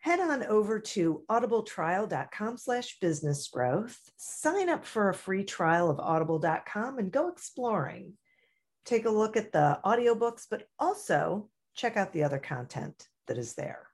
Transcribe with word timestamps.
head 0.00 0.18
on 0.18 0.42
over 0.44 0.80
to 0.80 1.22
audibletrial.com 1.30 2.56
slash 2.56 2.98
business 3.00 3.48
growth 3.48 3.98
sign 4.16 4.68
up 4.68 4.84
for 4.84 5.10
a 5.10 5.14
free 5.14 5.44
trial 5.44 5.90
of 5.90 6.00
audible.com 6.00 6.98
and 6.98 7.12
go 7.12 7.28
exploring. 7.28 8.14
Take 8.86 9.04
a 9.04 9.10
look 9.10 9.36
at 9.36 9.52
the 9.52 9.78
audiobooks 9.84 10.46
but 10.50 10.64
also 10.78 11.50
check 11.74 11.96
out 11.96 12.12
the 12.12 12.24
other 12.24 12.38
content 12.38 13.06
that 13.26 13.36
is 13.36 13.54
there. 13.54 13.86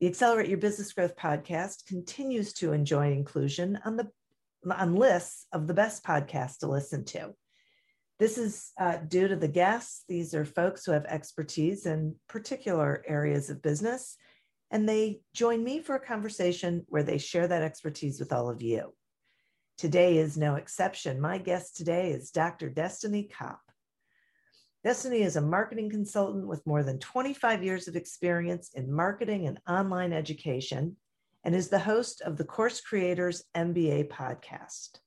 The 0.00 0.08
accelerate 0.08 0.50
your 0.50 0.58
business 0.58 0.92
growth 0.92 1.16
podcast 1.16 1.86
continues 1.86 2.52
to 2.54 2.72
enjoy 2.72 3.12
inclusion 3.12 3.78
on 3.84 3.96
the 3.96 4.10
on 4.70 4.94
lists 4.94 5.46
of 5.52 5.66
the 5.66 5.74
best 5.74 6.04
podcasts 6.04 6.58
to 6.58 6.66
listen 6.66 7.04
to. 7.04 7.34
This 8.18 8.38
is 8.38 8.72
uh, 8.78 8.98
due 9.08 9.28
to 9.28 9.36
the 9.36 9.48
guests. 9.48 10.04
These 10.08 10.34
are 10.34 10.44
folks 10.44 10.84
who 10.84 10.92
have 10.92 11.04
expertise 11.04 11.86
in 11.86 12.14
particular 12.28 13.02
areas 13.06 13.50
of 13.50 13.62
business 13.62 14.16
and 14.74 14.88
they 14.88 15.20
join 15.32 15.62
me 15.62 15.80
for 15.80 15.94
a 15.94 16.04
conversation 16.04 16.84
where 16.88 17.04
they 17.04 17.16
share 17.16 17.46
that 17.46 17.62
expertise 17.62 18.18
with 18.18 18.32
all 18.32 18.50
of 18.50 18.60
you. 18.60 18.92
Today 19.78 20.18
is 20.18 20.36
no 20.36 20.56
exception. 20.56 21.20
My 21.20 21.38
guest 21.38 21.76
today 21.76 22.10
is 22.10 22.32
Dr. 22.32 22.68
Destini 22.68 23.32
Copp. 23.32 23.60
Destini 24.84 25.20
is 25.20 25.36
a 25.36 25.40
marketing 25.40 25.90
consultant 25.90 26.48
with 26.48 26.66
more 26.66 26.82
than 26.82 26.98
25 26.98 27.62
years 27.62 27.86
of 27.86 27.94
experience 27.94 28.72
in 28.74 28.92
marketing 28.92 29.46
and 29.46 29.60
online 29.68 30.12
education 30.12 30.96
and 31.44 31.54
is 31.54 31.68
the 31.68 31.78
host 31.78 32.20
of 32.22 32.36
the 32.36 32.44
Course 32.44 32.80
Creators 32.80 33.44
MBA 33.54 34.08
podcast. 34.08 34.98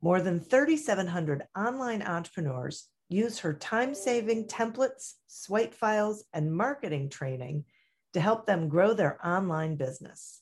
More 0.00 0.20
than 0.20 0.40
3,700 0.40 1.44
online 1.56 2.02
entrepreneurs 2.02 2.88
use 3.08 3.38
her 3.38 3.54
time 3.54 3.94
saving 3.94 4.48
templates, 4.48 5.12
swipe 5.28 5.72
files, 5.72 6.24
and 6.32 6.52
marketing 6.52 7.10
training 7.10 7.64
to 8.12 8.20
help 8.20 8.46
them 8.46 8.68
grow 8.68 8.94
their 8.94 9.24
online 9.26 9.76
business. 9.76 10.40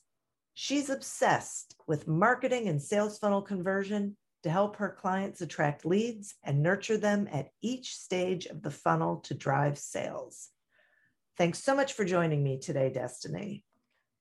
She's 0.53 0.89
obsessed 0.89 1.75
with 1.87 2.07
marketing 2.07 2.67
and 2.67 2.81
sales 2.81 3.17
funnel 3.17 3.41
conversion 3.41 4.17
to 4.43 4.49
help 4.49 4.75
her 4.77 4.89
clients 4.89 5.41
attract 5.41 5.85
leads 5.85 6.35
and 6.43 6.63
nurture 6.63 6.97
them 6.97 7.27
at 7.31 7.49
each 7.61 7.95
stage 7.95 8.45
of 8.47 8.61
the 8.61 8.71
funnel 8.71 9.17
to 9.17 9.33
drive 9.33 9.77
sales. 9.77 10.49
Thanks 11.37 11.63
so 11.63 11.75
much 11.75 11.93
for 11.93 12.05
joining 12.05 12.43
me 12.43 12.59
today, 12.59 12.91
Destini. 12.93 13.63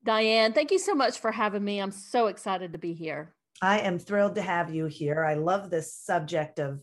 Diane, 0.04 0.52
thank 0.52 0.70
you 0.70 0.78
so 0.78 0.94
much 0.94 1.18
for 1.18 1.32
having 1.32 1.64
me. 1.64 1.78
I'm 1.80 1.90
so 1.90 2.28
excited 2.28 2.72
to 2.72 2.78
be 2.78 2.94
here. 2.94 3.34
I 3.60 3.80
am 3.80 3.98
thrilled 3.98 4.36
to 4.36 4.42
have 4.42 4.72
you 4.74 4.86
here. 4.86 5.24
I 5.24 5.34
love 5.34 5.68
this 5.68 5.94
subject 5.94 6.58
of 6.58 6.80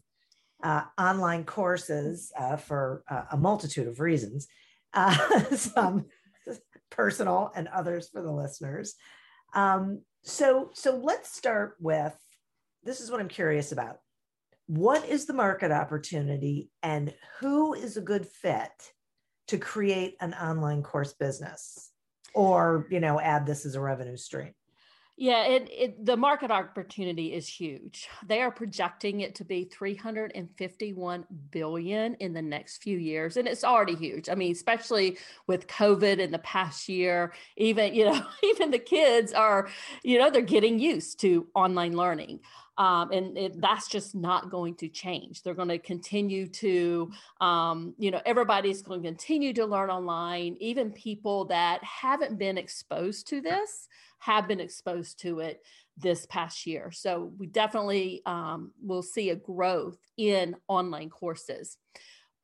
uh, 0.64 0.84
online 1.00 1.44
courses 1.44 2.32
uh, 2.38 2.58
for 2.58 3.04
uh, 3.10 3.24
a 3.32 3.38
multitude 3.38 3.88
of 3.88 4.00
reasons. 4.00 4.48
Uh, 4.94 5.44
some 5.56 6.06
personal 6.90 7.52
and 7.56 7.68
others 7.68 8.10
for 8.10 8.22
the 8.22 8.32
listeners. 8.32 8.96
Um, 9.54 10.02
so, 10.24 10.72
so 10.74 10.98
let's 10.98 11.36
start 11.36 11.76
with 11.80 12.16
this 12.84 13.02
is 13.02 13.12
what 13.12 13.20
I'm 13.20 13.28
curious 13.28 13.72
about. 13.72 13.98
What 14.68 15.08
is 15.08 15.26
the 15.26 15.34
market 15.34 15.72
opportunity 15.72 16.70
and 16.84 17.14
who 17.40 17.74
is 17.74 17.98
a 17.98 18.02
good 18.02 18.26
fit 18.26 18.72
to 19.48 19.58
create 19.58 20.16
an 20.20 20.34
online 20.34 20.84
course 20.84 21.14
business 21.14 21.92
or, 22.34 22.88
you 22.90 23.00
know, 23.00 23.20
add 23.20 23.46
this 23.46 23.66
as 23.66 23.76
a 23.76 23.82
revenue 23.82 24.18
stream? 24.18 24.54
Yeah, 25.20 25.46
it, 25.46 25.70
it, 25.72 26.06
the 26.06 26.16
market 26.16 26.52
opportunity 26.52 27.34
is 27.34 27.48
huge. 27.48 28.08
They 28.28 28.40
are 28.40 28.52
projecting 28.52 29.22
it 29.22 29.34
to 29.36 29.44
be 29.44 29.64
351 29.64 31.26
billion 31.50 32.14
in 32.16 32.34
the 32.34 32.42
next 32.44 32.84
few 32.84 33.00
years, 33.00 33.36
and 33.36 33.48
it's 33.48 33.64
already 33.64 33.96
huge. 33.96 34.30
I 34.30 34.36
mean, 34.36 34.52
especially 34.52 35.18
with 35.48 35.66
COVID 35.66 36.20
in 36.20 36.30
the 36.30 36.38
past 36.38 36.88
year, 36.88 37.34
even 37.56 37.96
you 37.96 38.06
know, 38.06 38.22
even 38.44 38.70
the 38.70 38.78
kids 38.78 39.34
are, 39.34 39.70
you 40.04 40.20
know, 40.20 40.30
they're 40.30 40.44
getting 40.44 40.78
used 40.78 41.20
to 41.22 41.48
online 41.56 41.98
learning. 41.98 42.42
Um, 42.78 43.12
and 43.12 43.38
it, 43.38 43.60
that's 43.60 43.88
just 43.88 44.14
not 44.14 44.52
going 44.52 44.76
to 44.76 44.88
change. 44.88 45.42
They're 45.42 45.54
going 45.56 45.68
to 45.70 45.80
continue 45.80 46.48
to, 46.48 47.12
um, 47.42 47.96
you 47.98 48.12
know, 48.12 48.22
everybody's 48.26 48.82
going 48.82 49.02
to 49.02 49.08
continue 49.08 49.54
to 49.54 49.66
learn 49.66 49.90
online. 49.90 50.58
Even 50.60 50.92
people 50.92 51.46
that 51.46 51.84
haven't 51.84 52.38
been 52.38 52.58
exposed 52.58 53.28
to 53.30 53.42
this 53.42 53.88
have 54.20 54.48
been 54.48 54.60
exposed 54.60 55.20
to 55.22 55.40
it 55.40 55.64
this 55.98 56.26
past 56.28 56.68
year. 56.68 56.92
So 56.92 57.32
we 57.38 57.48
definitely 57.48 58.22
um, 58.26 58.72
will 58.82 59.02
see 59.04 59.32
a 59.32 59.36
growth 59.36 59.98
in 60.18 60.56
online 60.68 61.10
courses. 61.10 61.78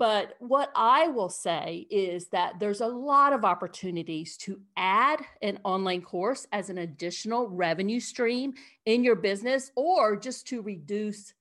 But 0.04 0.36
what 0.40 0.70
I 0.76 1.08
will 1.08 1.30
say 1.30 1.88
is 1.90 2.26
that 2.28 2.60
there's 2.60 2.82
a 2.82 2.88
lot 2.88 3.32
of 3.32 3.46
opportunities 3.46 4.36
to 4.40 4.60
add 4.76 5.22
an 5.42 5.60
online 5.64 6.02
course 6.02 6.46
as 6.52 6.70
an 6.70 6.80
additional 6.80 7.48
revenue 7.48 8.02
stream 8.02 8.54
in 8.86 9.06
your 9.06 9.16
business 9.16 9.72
or 9.78 10.18
just 10.18 10.46
to 10.48 10.62
reduce 10.62 11.34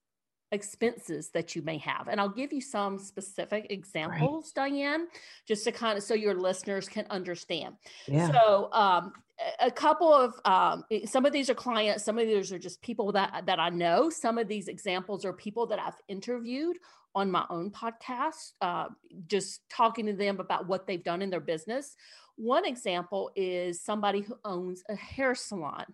expenses 0.52 1.30
that 1.30 1.56
you 1.56 1.62
may 1.62 1.78
have. 1.78 2.06
And 2.06 2.20
I'll 2.20 2.28
give 2.28 2.52
you 2.52 2.60
some 2.60 3.00
specific 3.00 3.66
examples, 3.70 4.52
right. 4.56 4.70
Diane, 4.70 5.08
just 5.44 5.64
to 5.64 5.72
kind 5.72 5.98
of 5.98 6.04
so 6.04 6.14
your 6.14 6.34
listeners 6.34 6.88
can 6.88 7.04
understand. 7.10 7.74
Yeah. 8.06 8.30
So, 8.30 8.68
um, 8.72 9.12
a 9.58 9.72
couple 9.72 10.12
of 10.12 10.34
um, 10.44 10.84
some 11.04 11.26
of 11.26 11.32
these 11.32 11.50
are 11.50 11.54
clients, 11.54 12.04
some 12.04 12.16
of 12.16 12.28
these 12.28 12.52
are 12.52 12.60
just 12.60 12.80
people 12.80 13.10
that 13.10 13.44
that 13.46 13.58
I 13.58 13.70
know. 13.70 14.08
Some 14.08 14.38
of 14.38 14.46
these 14.46 14.68
examples 14.68 15.24
are 15.24 15.32
people 15.32 15.66
that 15.66 15.80
I've 15.80 16.00
interviewed 16.06 16.78
on 17.14 17.30
my 17.30 17.44
own 17.50 17.70
podcast, 17.70 18.52
uh, 18.60 18.86
just 19.26 19.60
talking 19.70 20.06
to 20.06 20.12
them 20.12 20.40
about 20.40 20.66
what 20.66 20.86
they've 20.86 21.04
done 21.04 21.22
in 21.22 21.30
their 21.30 21.40
business. 21.40 21.94
One 22.36 22.64
example 22.64 23.30
is 23.36 23.82
somebody 23.82 24.20
who 24.20 24.36
owns 24.44 24.82
a 24.88 24.94
hair 24.94 25.34
salon 25.34 25.84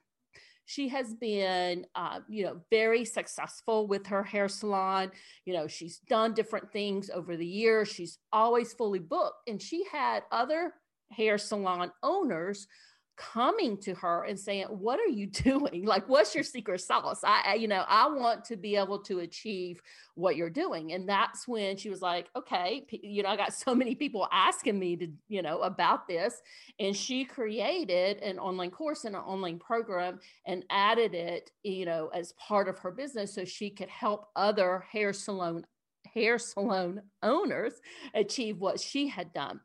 she 0.69 0.87
has 0.89 1.15
been, 1.15 1.87
uh, 1.95 2.21
you 2.29 2.45
know, 2.45 2.61
very 2.71 3.03
successful 3.03 3.87
with 3.87 4.07
her 4.07 4.23
hair 4.23 4.49
salon. 4.49 5.11
You 5.47 5.55
know, 5.55 5.67
she's 5.67 6.01
done 6.11 6.35
different 6.35 6.71
things 6.71 7.09
over 7.09 7.39
the 7.39 7.47
years. 7.47 7.89
She's 7.89 8.19
always 8.35 8.75
fully 8.75 8.99
booked. 8.99 9.49
And 9.49 9.63
she 9.63 9.85
had 9.91 10.25
other 10.31 10.75
hair 11.11 11.39
salon 11.39 11.91
owners 12.03 12.67
coming 13.19 13.77
to 13.77 13.95
her 13.95 14.25
and 14.25 14.39
saying 14.39 14.67
what 14.67 15.01
are 15.01 15.09
you 15.09 15.27
doing? 15.27 15.85
Like 15.85 16.09
what's 16.09 16.35
your 16.35 16.45
secret 16.45 16.81
sauce? 16.81 17.23
I, 17.25 17.43
I, 17.47 17.55
you 17.55 17.69
know 17.69 17.85
i 17.89 18.09
want 18.09 18.45
to 18.47 18.57
be 18.57 18.77
able 18.77 19.01
to 19.01 19.21
achieve 19.21 19.81
what 20.15 20.37
you're 20.37 20.51
doing. 20.51 20.93
And 20.93 21.09
that's 21.09 21.47
when 21.47 21.77
she 21.77 21.91
was 21.91 22.01
like 22.01 22.29
okay 22.37 22.87
you 22.91 23.23
know 23.23 23.29
i 23.29 23.37
got 23.37 23.53
so 23.65 23.75
many 23.75 23.95
people 23.95 24.29
asking 24.33 24.79
me 24.79 24.97
to 24.97 25.09
you 25.29 25.43
know 25.43 25.61
about 25.61 26.07
this. 26.07 26.41
And 26.79 26.97
she 26.97 27.25
created 27.25 28.23
an 28.23 28.39
online 28.39 28.71
course 28.71 29.05
and 29.05 29.17
an 29.17 29.23
online 29.23 29.59
program 29.59 30.21
and 30.47 30.65
added 30.71 31.15
it 31.15 31.51
you 31.63 31.85
know 31.85 32.09
as 32.15 32.33
part 32.33 32.69
of 32.69 32.79
her 32.79 32.91
business 32.91 33.35
so 33.35 33.45
she 33.45 33.71
could 33.71 33.89
help 33.89 34.29
other 34.37 34.85
hair 34.91 35.13
salon 35.13 35.65
hair 36.15 36.39
salon 36.39 37.03
owners 37.23 37.75
achieve 38.15 38.59
what 38.59 38.81
she 38.81 39.09
had 39.09 39.33
done 39.33 39.61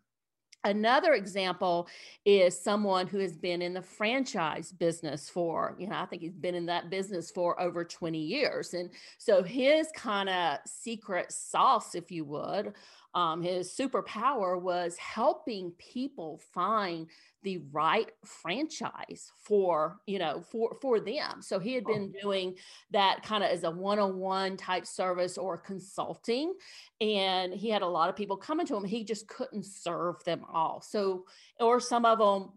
Another 0.65 1.13
example 1.13 1.89
is 2.25 2.57
someone 2.59 3.05
who 3.05 3.19
has 3.19 3.35
been 3.35 3.61
in 3.61 3.73
the 3.73 3.81
franchise 3.81 4.71
business 4.71 5.29
for, 5.29 5.75
you 5.77 5.87
know, 5.87 5.97
I 5.97 6.05
think 6.05 6.21
he's 6.21 6.37
been 6.37 6.55
in 6.55 6.65
that 6.67 6.89
business 6.89 7.29
for 7.31 7.59
over 7.59 7.83
20 7.83 8.17
years. 8.17 8.73
And 8.73 8.89
so 9.17 9.43
his 9.43 9.89
kind 9.93 10.29
of 10.29 10.59
secret 10.65 11.33
sauce, 11.33 11.95
if 11.95 12.11
you 12.11 12.23
would, 12.25 12.73
um, 13.13 13.41
his 13.41 13.69
superpower 13.69 14.59
was 14.59 14.97
helping 14.97 15.71
people 15.71 16.39
find 16.53 17.07
the 17.43 17.59
right 17.71 18.09
franchise 18.25 19.31
for 19.35 19.99
you 20.05 20.19
know 20.19 20.41
for 20.41 20.77
for 20.81 20.99
them. 20.99 21.41
So 21.41 21.59
he 21.59 21.73
had 21.73 21.83
been 21.85 22.13
doing 22.21 22.55
that 22.91 23.23
kind 23.23 23.43
of 23.43 23.49
as 23.49 23.63
a 23.63 23.71
one-on-one 23.71 24.57
type 24.57 24.85
service 24.85 25.37
or 25.37 25.57
consulting 25.57 26.53
and 27.01 27.53
he 27.53 27.69
had 27.69 27.81
a 27.81 27.87
lot 27.87 28.09
of 28.09 28.15
people 28.15 28.37
coming 28.37 28.65
to 28.67 28.75
him. 28.75 28.83
He 28.85 29.03
just 29.03 29.27
couldn't 29.27 29.65
serve 29.65 30.23
them 30.23 30.43
all. 30.51 30.81
So 30.81 31.25
or 31.59 31.79
some 31.79 32.05
of 32.05 32.19
them 32.19 32.51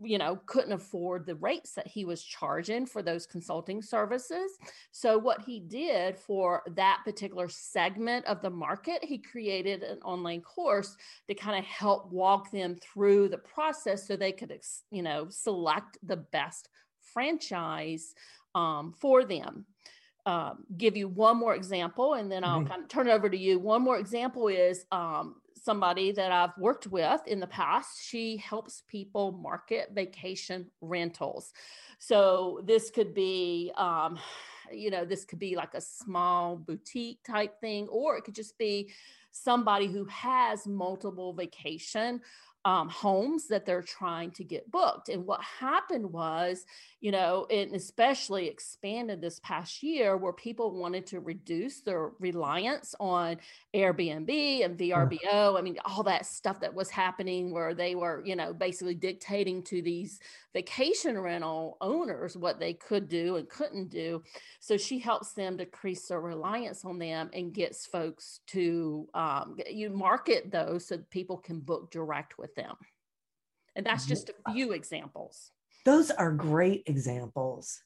you 0.00 0.18
know 0.18 0.40
couldn't 0.46 0.72
afford 0.72 1.26
the 1.26 1.36
rates 1.36 1.72
that 1.74 1.86
he 1.86 2.04
was 2.04 2.22
charging 2.22 2.86
for 2.86 3.02
those 3.02 3.26
consulting 3.26 3.80
services. 3.80 4.58
So 4.90 5.18
what 5.18 5.42
he 5.42 5.60
did 5.60 6.18
for 6.18 6.62
that 6.74 7.00
particular 7.04 7.48
segment 7.48 8.26
of 8.26 8.42
the 8.42 8.50
market 8.50 9.04
he 9.04 9.18
created 9.18 9.82
an 9.82 9.98
online 10.02 10.40
course 10.40 10.96
to 11.28 11.34
kind 11.34 11.58
of 11.58 11.64
help 11.64 12.10
walk 12.12 12.50
them 12.50 12.76
through 12.76 13.28
the 13.28 13.38
process 13.38 14.06
so 14.06 14.16
they 14.16 14.31
could 14.32 14.52
you 14.90 15.02
know 15.02 15.26
select 15.30 15.98
the 16.02 16.16
best 16.16 16.68
franchise 17.12 18.14
um, 18.54 18.92
for 18.98 19.24
them 19.24 19.66
um, 20.24 20.64
give 20.76 20.96
you 20.96 21.08
one 21.08 21.36
more 21.36 21.54
example 21.54 22.14
and 22.14 22.30
then 22.30 22.44
I'll 22.44 22.60
mm-hmm. 22.60 22.68
kind 22.68 22.82
of 22.82 22.88
turn 22.88 23.08
it 23.08 23.12
over 23.12 23.28
to 23.28 23.36
you. 23.36 23.58
One 23.58 23.82
more 23.82 23.98
example 23.98 24.48
is 24.48 24.84
um, 24.92 25.36
somebody 25.60 26.12
that 26.12 26.30
I've 26.30 26.56
worked 26.58 26.86
with 26.86 27.20
in 27.26 27.40
the 27.40 27.46
past. 27.46 28.00
She 28.00 28.36
helps 28.36 28.82
people 28.86 29.32
market 29.32 29.90
vacation 29.92 30.70
rentals. 30.80 31.52
So 31.98 32.60
this 32.64 32.90
could 32.90 33.14
be, 33.14 33.72
um, 33.76 34.18
you 34.72 34.90
know, 34.90 35.04
this 35.04 35.24
could 35.24 35.38
be 35.38 35.56
like 35.56 35.74
a 35.74 35.80
small 35.80 36.56
boutique 36.56 37.22
type 37.24 37.60
thing, 37.60 37.88
or 37.88 38.16
it 38.16 38.22
could 38.22 38.34
just 38.34 38.56
be 38.58 38.90
somebody 39.32 39.86
who 39.86 40.04
has 40.06 40.66
multiple 40.66 41.32
vacation 41.32 42.20
um, 42.64 42.88
homes 42.88 43.48
that 43.48 43.66
they're 43.66 43.82
trying 43.82 44.30
to 44.32 44.44
get 44.44 44.70
booked. 44.70 45.08
And 45.08 45.26
what 45.26 45.40
happened 45.42 46.12
was, 46.12 46.64
you 47.00 47.10
know, 47.10 47.46
it 47.50 47.72
especially 47.72 48.46
expanded 48.46 49.20
this 49.20 49.40
past 49.40 49.82
year 49.82 50.16
where 50.16 50.32
people 50.32 50.72
wanted 50.72 51.06
to 51.08 51.20
reduce 51.20 51.80
their 51.80 52.12
reliance 52.20 52.94
on 53.00 53.38
Airbnb 53.74 54.64
and 54.64 54.78
VRBO. 54.78 55.58
I 55.58 55.60
mean, 55.60 55.78
all 55.84 56.04
that 56.04 56.24
stuff 56.24 56.60
that 56.60 56.72
was 56.72 56.88
happening 56.88 57.50
where 57.50 57.74
they 57.74 57.96
were, 57.96 58.22
you 58.24 58.36
know, 58.36 58.52
basically 58.52 58.94
dictating 58.94 59.64
to 59.64 59.82
these 59.82 60.20
vacation 60.54 61.18
rental 61.18 61.78
owners 61.80 62.36
what 62.36 62.60
they 62.60 62.74
could 62.74 63.08
do 63.08 63.36
and 63.36 63.48
couldn't 63.48 63.88
do. 63.88 64.22
So 64.60 64.76
she 64.76 65.00
helps 65.00 65.32
them 65.32 65.56
decrease 65.56 66.06
their 66.06 66.20
reliance 66.20 66.84
on 66.84 66.98
them 66.98 67.30
and 67.32 67.52
gets 67.52 67.86
folks 67.86 68.40
to 68.48 69.08
um, 69.14 69.56
you 69.68 69.90
market 69.90 70.52
those 70.52 70.86
so 70.86 70.98
people 71.10 71.38
can 71.38 71.58
book 71.58 71.90
direct 71.90 72.38
with 72.38 72.51
them. 72.54 72.76
And 73.74 73.86
that's 73.86 74.06
just 74.06 74.30
a 74.30 74.52
few 74.52 74.72
examples. 74.72 75.50
Those 75.84 76.10
are 76.10 76.30
great 76.32 76.82
examples 76.86 77.80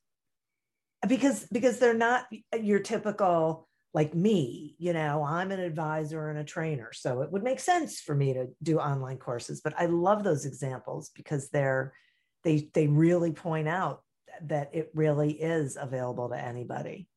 because 1.07 1.47
because 1.53 1.79
they're 1.79 1.95
not 1.95 2.27
your 2.61 2.81
typical 2.81 3.69
like 3.95 4.15
me 4.15 4.75
you 4.79 4.93
know 4.93 5.25
i'm 5.25 5.51
an 5.51 5.61
advisor 5.61 6.31
and 6.31 6.39
a 6.39 6.45
trainer 6.45 6.91
so 6.93 7.23
it 7.23 7.31
would 7.31 7.43
make 7.43 7.61
sense 7.61 8.01
for 8.01 8.15
me 8.15 8.33
to 8.33 8.47
do 8.63 8.79
online 8.79 9.19
courses 9.19 9.61
but 9.63 9.75
i 9.79 9.87
love 9.87 10.25
those 10.25 10.47
examples 10.47 11.11
because 11.15 11.49
they're 11.51 11.93
they 12.45 12.69
they 12.75 12.87
really 12.87 13.33
point 13.33 13.69
out 13.69 14.03
that 14.43 14.71
it 14.73 14.91
really 14.95 15.33
is 15.33 15.77
available 15.81 16.29
to 16.29 16.39
anybody 16.39 17.09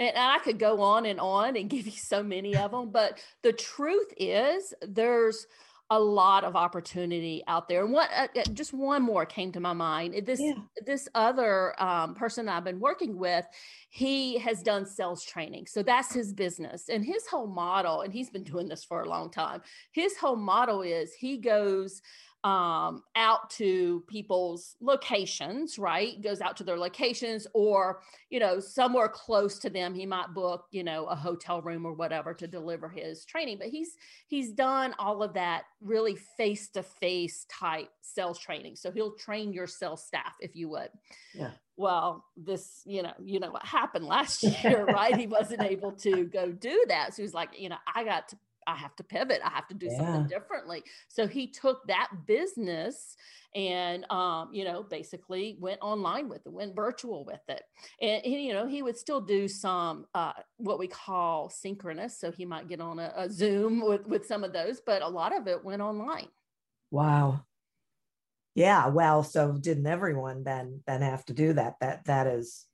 and 0.00 0.16
I 0.16 0.38
could 0.38 0.60
go 0.60 0.80
on 0.80 1.06
and 1.06 1.18
on 1.18 1.56
and 1.56 1.68
give 1.68 1.84
you 1.86 1.92
so 1.92 2.22
many 2.22 2.56
of 2.56 2.70
them, 2.70 2.90
but 2.90 3.18
the 3.42 3.52
truth 3.52 4.12
is 4.16 4.72
there's 4.80 5.48
a 5.90 5.98
lot 5.98 6.44
of 6.44 6.54
opportunity 6.54 7.42
out 7.46 7.68
there. 7.68 7.84
And 7.84 7.92
what 7.92 8.10
uh, 8.14 8.28
uh, 8.36 8.42
just 8.52 8.74
one 8.74 9.02
more 9.02 9.24
came 9.24 9.52
to 9.52 9.60
my 9.60 9.72
mind. 9.72 10.14
This 10.26 10.40
yeah. 10.40 10.54
this 10.84 11.08
other 11.14 11.80
um, 11.82 12.14
person 12.14 12.48
I've 12.48 12.64
been 12.64 12.80
working 12.80 13.16
with, 13.16 13.46
he 13.88 14.38
has 14.38 14.62
done 14.62 14.84
sales 14.84 15.24
training, 15.24 15.66
so 15.66 15.82
that's 15.82 16.12
his 16.12 16.32
business. 16.32 16.88
And 16.90 17.04
his 17.04 17.26
whole 17.26 17.46
model, 17.46 18.02
and 18.02 18.12
he's 18.12 18.30
been 18.30 18.44
doing 18.44 18.68
this 18.68 18.84
for 18.84 19.02
a 19.02 19.08
long 19.08 19.30
time. 19.30 19.62
His 19.92 20.16
whole 20.16 20.36
model 20.36 20.82
is 20.82 21.14
he 21.14 21.38
goes 21.38 22.02
um, 22.44 23.02
out 23.16 23.50
to 23.50 24.04
people's 24.06 24.76
locations, 24.80 25.78
right? 25.78 26.20
Goes 26.22 26.40
out 26.40 26.56
to 26.58 26.64
their 26.64 26.78
locations 26.78 27.46
or, 27.52 28.00
you 28.30 28.38
know, 28.38 28.60
somewhere 28.60 29.08
close 29.08 29.58
to 29.60 29.70
them. 29.70 29.94
He 29.94 30.06
might 30.06 30.32
book, 30.34 30.66
you 30.70 30.84
know, 30.84 31.06
a 31.06 31.16
hotel 31.16 31.60
room 31.60 31.84
or 31.84 31.92
whatever 31.92 32.34
to 32.34 32.46
deliver 32.46 32.88
his 32.88 33.24
training. 33.24 33.58
But 33.58 33.68
he's 33.68 33.90
he's 34.28 34.52
done 34.52 34.94
all 34.98 35.22
of 35.22 35.34
that 35.34 35.64
really 35.80 36.16
face-to-face 36.36 37.46
type 37.50 37.88
sales 38.02 38.38
training. 38.38 38.76
So 38.76 38.92
he'll 38.92 39.14
train 39.16 39.52
your 39.52 39.66
sales 39.66 40.04
staff, 40.04 40.34
if 40.40 40.54
you 40.54 40.68
would. 40.68 40.90
Yeah. 41.34 41.50
Well, 41.76 42.24
this, 42.36 42.82
you 42.86 43.02
know, 43.02 43.12
you 43.22 43.38
know 43.40 43.50
what 43.50 43.64
happened 43.64 44.04
last 44.04 44.42
year, 44.64 44.84
right? 44.84 45.16
he 45.16 45.26
wasn't 45.26 45.62
able 45.62 45.92
to 45.92 46.24
go 46.24 46.50
do 46.50 46.84
that. 46.88 47.14
So 47.14 47.22
he's 47.22 47.34
like, 47.34 47.50
you 47.58 47.68
know, 47.68 47.76
I 47.94 48.04
got 48.04 48.28
to 48.28 48.36
I 48.68 48.76
have 48.76 48.94
to 48.96 49.02
pivot. 49.02 49.40
I 49.42 49.48
have 49.50 49.66
to 49.68 49.74
do 49.74 49.86
yeah. 49.86 49.96
something 49.96 50.28
differently. 50.28 50.84
So 51.08 51.26
he 51.26 51.46
took 51.48 51.86
that 51.86 52.10
business 52.26 53.16
and 53.54 54.04
um, 54.10 54.50
you 54.52 54.64
know 54.64 54.82
basically 54.82 55.56
went 55.58 55.80
online 55.80 56.28
with 56.28 56.44
it 56.44 56.52
went 56.52 56.76
virtual 56.76 57.24
with 57.24 57.40
it 57.48 57.62
and, 58.00 58.22
and 58.24 58.34
you 58.42 58.52
know 58.52 58.66
he 58.66 58.82
would 58.82 58.96
still 58.96 59.20
do 59.20 59.48
some 59.48 60.04
uh, 60.14 60.32
what 60.58 60.78
we 60.78 60.86
call 60.86 61.48
synchronous 61.48 62.18
so 62.18 62.30
he 62.30 62.44
might 62.44 62.68
get 62.68 62.80
on 62.80 62.98
a, 62.98 63.12
a 63.16 63.30
zoom 63.30 63.80
with 63.80 64.06
with 64.06 64.26
some 64.26 64.44
of 64.44 64.52
those 64.52 64.80
but 64.84 65.00
a 65.00 65.08
lot 65.08 65.34
of 65.34 65.46
it 65.46 65.64
went 65.64 65.80
online 65.80 66.28
wow 66.90 67.40
yeah 68.54 68.86
well 68.88 69.22
so 69.22 69.52
didn't 69.52 69.86
everyone 69.86 70.44
then 70.44 70.82
then 70.86 71.00
have 71.00 71.24
to 71.24 71.32
do 71.32 71.54
that 71.54 71.76
that 71.80 72.04
that 72.04 72.26
is 72.26 72.66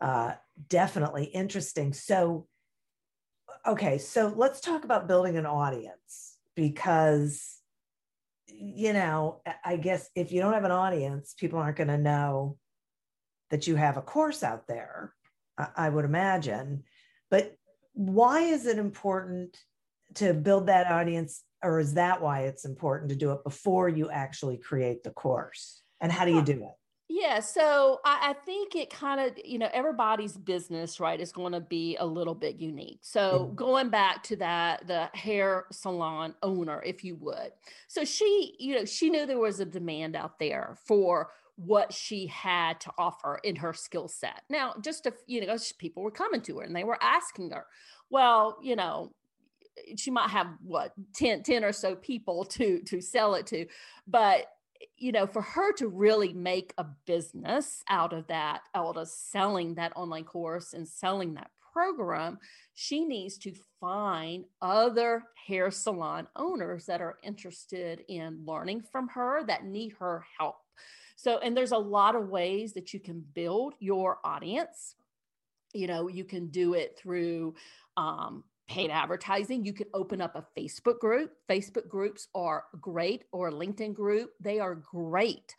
uh 0.00 0.32
definitely 0.68 1.24
interesting 1.24 1.92
so 1.92 2.46
okay, 3.68 3.98
so 3.98 4.32
let's 4.34 4.60
talk 4.60 4.84
about 4.84 5.08
building 5.08 5.36
an 5.36 5.46
audience 5.46 6.36
because 6.56 7.58
you 8.50 8.92
know, 8.92 9.40
I 9.64 9.76
guess 9.76 10.08
if 10.16 10.32
you 10.32 10.40
don't 10.40 10.54
have 10.54 10.64
an 10.64 10.72
audience, 10.72 11.34
people 11.38 11.58
aren't 11.58 11.76
going 11.76 11.88
to 11.88 11.98
know 11.98 12.56
that 13.50 13.66
you 13.66 13.76
have 13.76 13.96
a 13.96 14.02
course 14.02 14.42
out 14.42 14.66
there, 14.66 15.12
I 15.76 15.88
would 15.88 16.04
imagine. 16.04 16.84
But 17.30 17.54
why 17.92 18.40
is 18.40 18.66
it 18.66 18.78
important 18.78 19.56
to 20.14 20.34
build 20.34 20.66
that 20.66 20.90
audience, 20.90 21.42
or 21.62 21.78
is 21.78 21.94
that 21.94 22.20
why 22.20 22.42
it's 22.42 22.64
important 22.64 23.10
to 23.10 23.16
do 23.16 23.32
it 23.32 23.44
before 23.44 23.88
you 23.88 24.10
actually 24.10 24.56
create 24.56 25.02
the 25.02 25.10
course? 25.10 25.82
And 26.00 26.10
how 26.10 26.24
do 26.24 26.32
you 26.32 26.42
do 26.42 26.64
it? 26.64 26.77
Yeah, 27.10 27.40
so 27.40 28.00
I, 28.04 28.30
I 28.30 28.32
think 28.34 28.76
it 28.76 28.90
kind 28.90 29.18
of, 29.18 29.32
you 29.42 29.58
know, 29.58 29.70
everybody's 29.72 30.36
business, 30.36 31.00
right, 31.00 31.18
is 31.18 31.32
going 31.32 31.54
to 31.54 31.60
be 31.60 31.96
a 31.96 32.04
little 32.04 32.34
bit 32.34 32.56
unique. 32.56 32.98
So 33.00 33.46
mm-hmm. 33.46 33.54
going 33.54 33.88
back 33.88 34.22
to 34.24 34.36
that, 34.36 34.86
the 34.86 35.08
hair 35.14 35.64
salon 35.72 36.34
owner, 36.42 36.82
if 36.84 37.02
you 37.04 37.16
would. 37.16 37.52
So 37.86 38.04
she, 38.04 38.54
you 38.58 38.74
know, 38.74 38.84
she 38.84 39.08
knew 39.08 39.24
there 39.24 39.38
was 39.38 39.60
a 39.60 39.64
demand 39.64 40.16
out 40.16 40.38
there 40.38 40.76
for 40.84 41.30
what 41.56 41.94
she 41.94 42.26
had 42.26 42.78
to 42.80 42.90
offer 42.98 43.40
in 43.42 43.56
her 43.56 43.72
skill 43.72 44.06
set. 44.06 44.42
Now, 44.50 44.74
just 44.82 45.06
if, 45.06 45.14
you 45.26 45.44
know, 45.44 45.56
people 45.78 46.02
were 46.02 46.10
coming 46.10 46.42
to 46.42 46.58
her 46.58 46.64
and 46.64 46.76
they 46.76 46.84
were 46.84 47.02
asking 47.02 47.50
her, 47.50 47.64
well, 48.10 48.58
you 48.62 48.76
know, 48.76 49.12
she 49.96 50.10
might 50.10 50.28
have 50.30 50.48
what 50.62 50.92
10, 51.14 51.42
10 51.42 51.64
or 51.64 51.72
so 51.72 51.94
people 51.94 52.44
to 52.44 52.80
to 52.80 53.00
sell 53.00 53.34
it 53.34 53.46
to 53.46 53.64
but 54.08 54.46
you 54.96 55.12
know, 55.12 55.26
for 55.26 55.42
her 55.42 55.72
to 55.74 55.88
really 55.88 56.32
make 56.32 56.72
a 56.78 56.86
business 57.06 57.82
out 57.88 58.12
of 58.12 58.26
that, 58.28 58.62
out 58.74 58.96
of 58.96 59.08
selling 59.08 59.74
that 59.74 59.92
online 59.96 60.24
course 60.24 60.72
and 60.74 60.86
selling 60.86 61.34
that 61.34 61.50
program, 61.72 62.38
she 62.74 63.04
needs 63.04 63.38
to 63.38 63.52
find 63.80 64.44
other 64.60 65.22
hair 65.46 65.70
salon 65.70 66.26
owners 66.36 66.86
that 66.86 67.00
are 67.00 67.18
interested 67.22 68.02
in 68.08 68.44
learning 68.44 68.82
from 68.90 69.08
her 69.08 69.44
that 69.46 69.64
need 69.64 69.92
her 69.98 70.24
help. 70.38 70.56
So, 71.16 71.38
and 71.38 71.56
there's 71.56 71.72
a 71.72 71.78
lot 71.78 72.14
of 72.14 72.28
ways 72.28 72.74
that 72.74 72.94
you 72.94 73.00
can 73.00 73.24
build 73.34 73.74
your 73.80 74.18
audience. 74.24 74.94
You 75.74 75.86
know, 75.86 76.08
you 76.08 76.24
can 76.24 76.48
do 76.48 76.74
it 76.74 76.98
through 76.98 77.54
um, 77.96 78.44
paid 78.68 78.90
advertising. 78.90 79.64
You 79.64 79.72
can 79.72 79.86
open 79.94 80.20
up 80.20 80.36
a 80.36 80.46
Facebook 80.58 80.98
group. 81.00 81.32
Facebook 81.48 81.88
groups 81.88 82.28
are 82.34 82.64
great, 82.80 83.24
or 83.32 83.48
a 83.48 83.52
LinkedIn 83.52 83.94
group. 83.94 84.30
They 84.40 84.60
are 84.60 84.74
great 84.74 85.54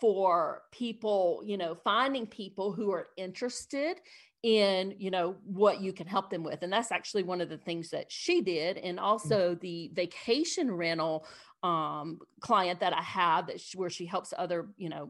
for 0.00 0.62
people, 0.72 1.42
you 1.44 1.56
know, 1.56 1.76
finding 1.84 2.26
people 2.26 2.72
who 2.72 2.90
are 2.90 3.08
interested 3.16 3.98
in 4.44 4.94
you 4.98 5.10
know 5.10 5.36
what 5.46 5.80
you 5.80 5.90
can 5.90 6.06
help 6.06 6.28
them 6.28 6.44
with 6.44 6.62
and 6.62 6.70
that's 6.70 6.92
actually 6.92 7.22
one 7.22 7.40
of 7.40 7.48
the 7.48 7.56
things 7.56 7.88
that 7.88 8.12
she 8.12 8.42
did 8.42 8.76
and 8.76 8.98
mm. 8.98 9.02
also 9.02 9.54
the 9.54 9.90
vacation 9.94 10.70
rental 10.70 11.26
um, 11.64 12.18
client 12.40 12.80
that 12.80 12.92
I 12.92 13.00
have 13.00 13.46
that 13.46 13.58
she, 13.58 13.78
where 13.78 13.88
she 13.88 14.04
helps 14.04 14.34
other, 14.36 14.68
you 14.76 14.90
know, 14.90 15.08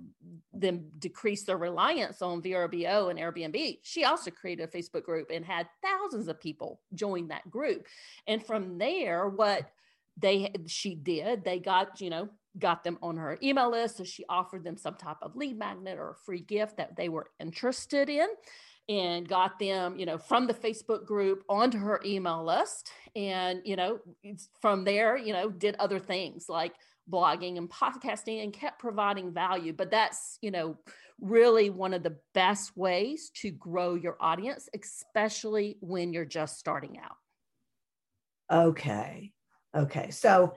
them 0.52 0.84
decrease 1.00 1.42
their 1.42 1.56
reliance 1.56 2.22
on 2.22 2.42
VRBO 2.42 3.10
and 3.10 3.18
Airbnb. 3.18 3.80
She 3.82 4.04
also 4.04 4.30
created 4.30 4.62
a 4.62 4.68
Facebook 4.68 5.02
group 5.02 5.32
and 5.32 5.44
had 5.44 5.66
thousands 5.82 6.28
of 6.28 6.40
people 6.40 6.80
join 6.94 7.26
that 7.28 7.50
group. 7.50 7.88
And 8.28 8.40
from 8.46 8.78
there, 8.78 9.28
what 9.28 9.68
they 10.16 10.52
she 10.68 10.94
did, 10.94 11.42
they 11.42 11.58
got, 11.58 12.00
you 12.00 12.08
know, 12.08 12.28
got 12.56 12.84
them 12.84 12.98
on 13.02 13.16
her 13.16 13.36
email 13.42 13.72
list. 13.72 13.96
So 13.96 14.04
she 14.04 14.24
offered 14.28 14.62
them 14.62 14.76
some 14.76 14.94
type 14.94 15.16
of 15.22 15.34
lead 15.34 15.58
magnet 15.58 15.98
or 15.98 16.10
a 16.10 16.24
free 16.24 16.40
gift 16.40 16.76
that 16.76 16.94
they 16.94 17.08
were 17.08 17.26
interested 17.40 18.08
in 18.08 18.28
and 18.88 19.28
got 19.28 19.58
them, 19.58 19.98
you 19.98 20.06
know, 20.06 20.18
from 20.18 20.46
the 20.46 20.54
Facebook 20.54 21.06
group 21.06 21.42
onto 21.48 21.78
her 21.78 22.00
email 22.04 22.44
list. 22.44 22.90
And, 23.16 23.62
you 23.64 23.76
know, 23.76 23.98
from 24.60 24.84
there, 24.84 25.16
you 25.16 25.32
know, 25.32 25.50
did 25.50 25.76
other 25.78 25.98
things 25.98 26.46
like 26.48 26.74
blogging 27.10 27.58
and 27.58 27.70
podcasting 27.70 28.42
and 28.42 28.52
kept 28.52 28.78
providing 28.78 29.32
value. 29.32 29.72
But 29.72 29.90
that's, 29.90 30.38
you 30.42 30.50
know, 30.50 30.76
really 31.20 31.70
one 31.70 31.94
of 31.94 32.02
the 32.02 32.16
best 32.34 32.76
ways 32.76 33.30
to 33.36 33.50
grow 33.50 33.94
your 33.94 34.16
audience, 34.20 34.68
especially 34.74 35.76
when 35.80 36.12
you're 36.12 36.24
just 36.24 36.58
starting 36.58 36.98
out. 36.98 37.16
Okay. 38.52 39.32
Okay. 39.74 40.10
So, 40.10 40.54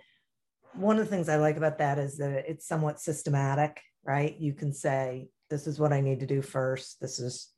one 0.73 0.99
of 0.99 1.05
the 1.05 1.09
things 1.09 1.29
I 1.29 1.37
like 1.37 1.57
about 1.57 1.79
that 1.79 1.97
is 1.97 2.17
that 2.17 2.47
it's 2.47 2.67
somewhat 2.67 2.99
systematic, 2.99 3.81
right? 4.03 4.35
You 4.37 4.53
can 4.53 4.73
say, 4.73 5.29
this 5.49 5.65
is 5.65 5.79
what 5.79 5.93
I 5.93 6.01
need 6.01 6.19
to 6.19 6.27
do 6.27 6.41
first. 6.41 6.99
This 6.99 7.19
is 7.19 7.49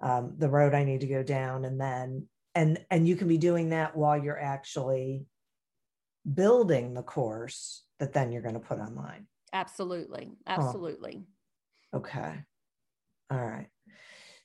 um, 0.00 0.34
the 0.38 0.48
road 0.48 0.74
I 0.74 0.84
need 0.84 1.00
to 1.00 1.06
go 1.06 1.22
down, 1.22 1.64
and 1.64 1.80
then 1.80 2.26
and 2.54 2.78
and 2.90 3.06
you 3.06 3.16
can 3.16 3.28
be 3.28 3.38
doing 3.38 3.70
that 3.70 3.96
while 3.96 4.22
you're 4.22 4.40
actually 4.40 5.26
building 6.32 6.94
the 6.94 7.02
course 7.02 7.84
that 7.98 8.12
then 8.12 8.32
you're 8.32 8.42
going 8.42 8.54
to 8.54 8.60
put 8.60 8.78
online. 8.78 9.26
Absolutely, 9.52 10.32
absolutely. 10.46 11.24
Oh. 11.92 11.98
Okay, 11.98 12.34
all 13.30 13.44
right. 13.44 13.68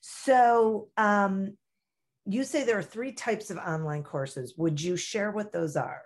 So 0.01 0.89
um, 0.98 1.57
you 2.25 2.43
say 2.43 2.63
there 2.63 2.77
are 2.77 2.83
three 2.83 3.12
types 3.12 3.50
of 3.50 3.57
online 3.57 4.03
courses. 4.03 4.53
Would 4.57 4.81
you 4.81 4.95
share 4.95 5.31
what 5.31 5.51
those 5.51 5.75
are? 5.75 6.01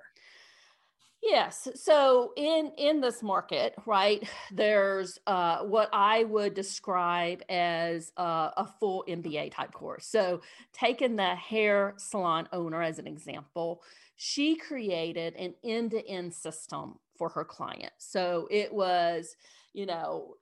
Yes. 1.21 1.67
So 1.75 2.31
in 2.37 2.71
in 2.77 3.01
this 3.01 3.23
market, 3.23 3.73
right, 3.85 4.27
there's 4.51 5.19
uh, 5.25 5.59
what 5.59 5.89
I 5.91 6.23
would 6.25 6.53
describe 6.53 7.41
as 7.49 8.11
uh, 8.17 8.51
a 8.55 8.67
full 8.79 9.03
MBA 9.07 9.51
type 9.51 9.73
course. 9.73 10.05
So 10.05 10.41
taking 10.73 11.15
the 11.15 11.35
hair 11.35 11.95
salon 11.97 12.47
owner 12.53 12.83
as 12.83 12.99
an 12.99 13.07
example, 13.07 13.81
she 14.15 14.55
created 14.55 15.35
an 15.35 15.55
end 15.63 15.91
to 15.91 16.07
end 16.07 16.33
system 16.33 16.99
for 17.17 17.29
her 17.29 17.43
client. 17.43 17.93
So 17.97 18.47
it 18.51 18.71
was, 18.71 19.35
you 19.73 19.87
know, 19.87 20.35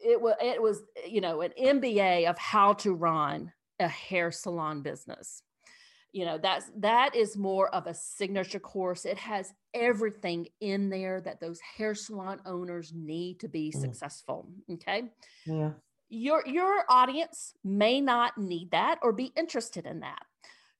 it 0.00 0.20
was 0.20 0.34
it 0.40 0.62
was 0.62 0.82
you 1.06 1.20
know 1.20 1.42
an 1.42 1.52
MBA 1.60 2.28
of 2.28 2.38
how 2.38 2.72
to 2.74 2.94
run 2.94 3.52
a 3.78 3.88
hair 3.88 4.30
salon 4.30 4.80
business 4.80 5.42
you 6.12 6.24
know 6.24 6.38
that's 6.38 6.70
that 6.76 7.14
is 7.14 7.36
more 7.36 7.72
of 7.74 7.86
a 7.86 7.94
signature 7.94 8.58
course. 8.58 9.04
It 9.04 9.18
has 9.18 9.52
everything 9.74 10.48
in 10.60 10.90
there 10.90 11.20
that 11.20 11.40
those 11.40 11.60
hair 11.60 11.94
salon 11.94 12.40
owners 12.46 12.92
need 12.94 13.40
to 13.40 13.48
be 13.48 13.72
mm. 13.74 13.80
successful 13.80 14.48
okay? 14.70 15.04
Yeah. 15.46 15.72
Your 16.08 16.42
your 16.46 16.84
audience 16.88 17.54
may 17.62 18.00
not 18.00 18.36
need 18.36 18.72
that 18.72 18.98
or 19.02 19.12
be 19.12 19.32
interested 19.36 19.86
in 19.86 20.00
that. 20.00 20.22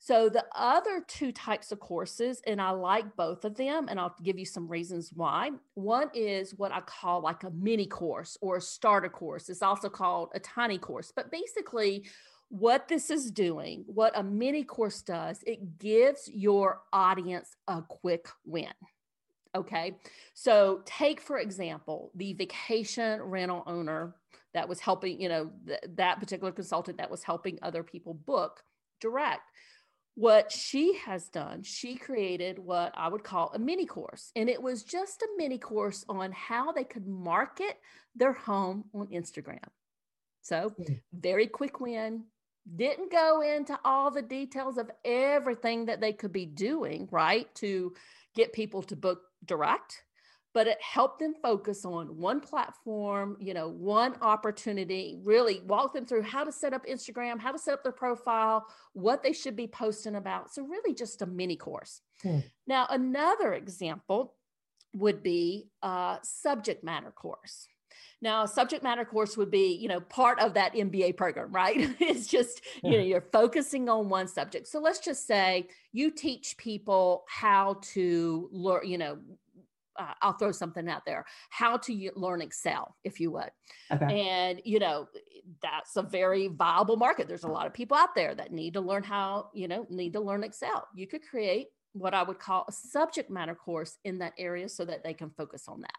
So 0.02 0.30
the 0.30 0.46
other 0.56 1.04
two 1.06 1.30
types 1.30 1.72
of 1.72 1.78
courses 1.78 2.40
and 2.46 2.60
i 2.60 2.70
like 2.70 3.16
both 3.16 3.44
of 3.44 3.54
them 3.54 3.86
and 3.88 4.00
i'll 4.00 4.16
give 4.22 4.38
you 4.38 4.46
some 4.46 4.66
reasons 4.66 5.12
why. 5.14 5.50
One 5.74 6.10
is 6.14 6.54
what 6.56 6.72
i 6.72 6.80
call 6.80 7.20
like 7.20 7.44
a 7.44 7.50
mini 7.50 7.86
course 7.86 8.36
or 8.40 8.56
a 8.56 8.60
starter 8.60 9.10
course. 9.10 9.48
It's 9.48 9.62
also 9.62 9.88
called 9.88 10.30
a 10.34 10.40
tiny 10.40 10.78
course 10.78 11.12
but 11.14 11.30
basically 11.30 12.06
what 12.50 12.88
this 12.88 13.10
is 13.10 13.30
doing, 13.30 13.84
what 13.86 14.12
a 14.18 14.22
mini 14.22 14.64
course 14.64 15.02
does, 15.02 15.42
it 15.46 15.78
gives 15.78 16.28
your 16.28 16.82
audience 16.92 17.56
a 17.68 17.80
quick 17.82 18.28
win. 18.44 18.72
Okay. 19.54 19.96
So, 20.34 20.82
take 20.84 21.20
for 21.20 21.38
example, 21.38 22.10
the 22.14 22.34
vacation 22.34 23.20
rental 23.22 23.62
owner 23.66 24.14
that 24.52 24.68
was 24.68 24.80
helping, 24.80 25.20
you 25.20 25.28
know, 25.28 25.50
th- 25.66 25.80
that 25.96 26.20
particular 26.20 26.52
consultant 26.52 26.98
that 26.98 27.10
was 27.10 27.22
helping 27.22 27.58
other 27.62 27.82
people 27.82 28.14
book 28.14 28.62
direct. 29.00 29.42
What 30.16 30.52
she 30.52 30.98
has 31.06 31.28
done, 31.28 31.62
she 31.62 31.96
created 31.96 32.58
what 32.58 32.92
I 32.96 33.08
would 33.08 33.24
call 33.24 33.52
a 33.54 33.58
mini 33.58 33.86
course. 33.86 34.32
And 34.36 34.48
it 34.48 34.60
was 34.60 34.82
just 34.82 35.22
a 35.22 35.28
mini 35.36 35.58
course 35.58 36.04
on 36.08 36.32
how 36.32 36.72
they 36.72 36.84
could 36.84 37.06
market 37.06 37.78
their 38.14 38.32
home 38.32 38.84
on 38.92 39.06
Instagram. 39.08 39.64
So, 40.42 40.70
hmm. 40.76 40.94
very 41.12 41.46
quick 41.46 41.80
win, 41.80 42.24
didn't 42.76 43.10
go 43.10 43.40
into 43.40 43.78
all 43.84 44.10
the 44.10 44.22
details 44.22 44.78
of 44.78 44.90
everything 45.04 45.86
that 45.86 46.00
they 46.00 46.12
could 46.12 46.32
be 46.32 46.46
doing, 46.46 47.08
right, 47.10 47.52
to 47.56 47.94
get 48.34 48.52
people 48.52 48.82
to 48.82 48.96
book 48.96 49.22
direct, 49.44 50.04
but 50.52 50.66
it 50.66 50.78
helped 50.80 51.20
them 51.20 51.34
focus 51.42 51.84
on 51.84 52.16
one 52.16 52.40
platform, 52.40 53.36
you 53.40 53.54
know, 53.54 53.68
one 53.68 54.14
opportunity, 54.20 55.18
really 55.22 55.62
walk 55.66 55.94
them 55.94 56.04
through 56.04 56.22
how 56.22 56.44
to 56.44 56.52
set 56.52 56.72
up 56.72 56.86
Instagram, 56.86 57.38
how 57.38 57.52
to 57.52 57.58
set 57.58 57.74
up 57.74 57.82
their 57.82 57.92
profile, 57.92 58.66
what 58.92 59.22
they 59.22 59.32
should 59.32 59.56
be 59.56 59.66
posting 59.66 60.16
about. 60.16 60.52
So, 60.52 60.62
really, 60.62 60.94
just 60.94 61.22
a 61.22 61.26
mini 61.26 61.56
course. 61.56 62.00
Hmm. 62.22 62.40
Now, 62.66 62.86
another 62.90 63.54
example 63.54 64.34
would 64.92 65.22
be 65.22 65.68
a 65.82 66.18
subject 66.22 66.82
matter 66.82 67.12
course. 67.12 67.68
Now, 68.22 68.44
subject 68.44 68.82
matter 68.82 69.04
course 69.04 69.36
would 69.36 69.50
be, 69.50 69.74
you 69.74 69.88
know, 69.88 70.00
part 70.00 70.40
of 70.40 70.54
that 70.54 70.74
MBA 70.74 71.16
program, 71.16 71.52
right? 71.52 71.76
it's 72.00 72.26
just, 72.26 72.60
you 72.82 72.92
know, 72.92 72.98
you're 72.98 73.26
focusing 73.32 73.88
on 73.88 74.08
one 74.08 74.28
subject. 74.28 74.68
So 74.68 74.78
let's 74.80 74.98
just 74.98 75.26
say 75.26 75.68
you 75.92 76.10
teach 76.10 76.56
people 76.58 77.24
how 77.28 77.78
to 77.94 78.48
learn, 78.52 78.86
you 78.86 78.98
know, 78.98 79.18
uh, 79.98 80.14
I'll 80.22 80.34
throw 80.34 80.52
something 80.52 80.88
out 80.88 81.04
there, 81.04 81.24
how 81.50 81.76
to 81.78 82.10
learn 82.14 82.40
Excel, 82.40 82.96
if 83.04 83.20
you 83.20 83.30
would. 83.32 83.50
Okay. 83.90 84.28
And, 84.28 84.60
you 84.64 84.78
know, 84.78 85.08
that's 85.62 85.96
a 85.96 86.02
very 86.02 86.48
viable 86.48 86.96
market. 86.96 87.26
There's 87.28 87.44
a 87.44 87.48
lot 87.48 87.66
of 87.66 87.74
people 87.74 87.96
out 87.96 88.14
there 88.14 88.34
that 88.34 88.52
need 88.52 88.74
to 88.74 88.80
learn 88.80 89.02
how, 89.02 89.50
you 89.52 89.68
know, 89.68 89.86
need 89.90 90.12
to 90.12 90.20
learn 90.20 90.44
Excel. 90.44 90.86
You 90.94 91.06
could 91.06 91.22
create 91.22 91.68
what 91.92 92.14
I 92.14 92.22
would 92.22 92.38
call 92.38 92.66
a 92.68 92.72
subject 92.72 93.30
matter 93.30 93.54
course 93.54 93.98
in 94.04 94.18
that 94.18 94.34
area 94.38 94.68
so 94.68 94.84
that 94.84 95.02
they 95.02 95.14
can 95.14 95.30
focus 95.30 95.64
on 95.68 95.80
that. 95.80 95.96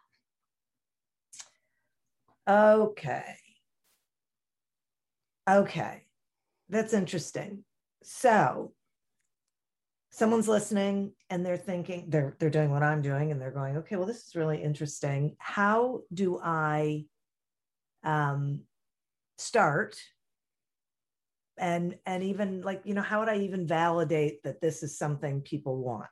Okay. 2.47 3.35
Okay. 5.49 6.03
That's 6.69 6.93
interesting. 6.93 7.63
So 8.03 8.73
someone's 10.11 10.47
listening 10.47 11.13
and 11.29 11.45
they're 11.45 11.57
thinking 11.57 12.05
they're 12.09 12.35
they're 12.39 12.49
doing 12.49 12.71
what 12.71 12.83
I'm 12.83 13.01
doing 13.01 13.31
and 13.31 13.41
they're 13.41 13.51
going, 13.51 13.77
okay, 13.77 13.95
well, 13.95 14.05
this 14.07 14.27
is 14.27 14.35
really 14.35 14.61
interesting. 14.61 15.35
How 15.39 16.01
do 16.13 16.39
I 16.43 17.05
um 18.03 18.61
start? 19.37 19.97
And 21.57 21.95
and 22.05 22.23
even 22.23 22.61
like, 22.61 22.81
you 22.85 22.93
know, 22.93 23.01
how 23.01 23.19
would 23.19 23.29
I 23.29 23.37
even 23.39 23.67
validate 23.67 24.43
that 24.43 24.61
this 24.61 24.83
is 24.83 24.97
something 24.97 25.41
people 25.41 25.77
want? 25.77 26.09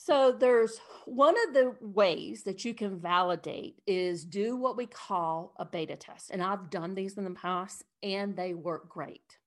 So 0.00 0.30
there's 0.30 0.80
one 1.06 1.34
of 1.48 1.54
the 1.54 1.74
ways 1.80 2.44
that 2.44 2.64
you 2.64 2.72
can 2.72 3.00
validate 3.00 3.82
is 3.84 4.24
do 4.24 4.56
what 4.56 4.76
we 4.76 4.86
call 4.86 5.54
a 5.56 5.64
beta 5.64 5.96
test. 5.96 6.30
And 6.30 6.40
I've 6.40 6.70
done 6.70 6.94
these 6.94 7.18
in 7.18 7.24
the 7.24 7.32
past 7.32 7.82
and 8.00 8.36
they 8.36 8.54
work 8.54 8.88
great. 8.88 9.38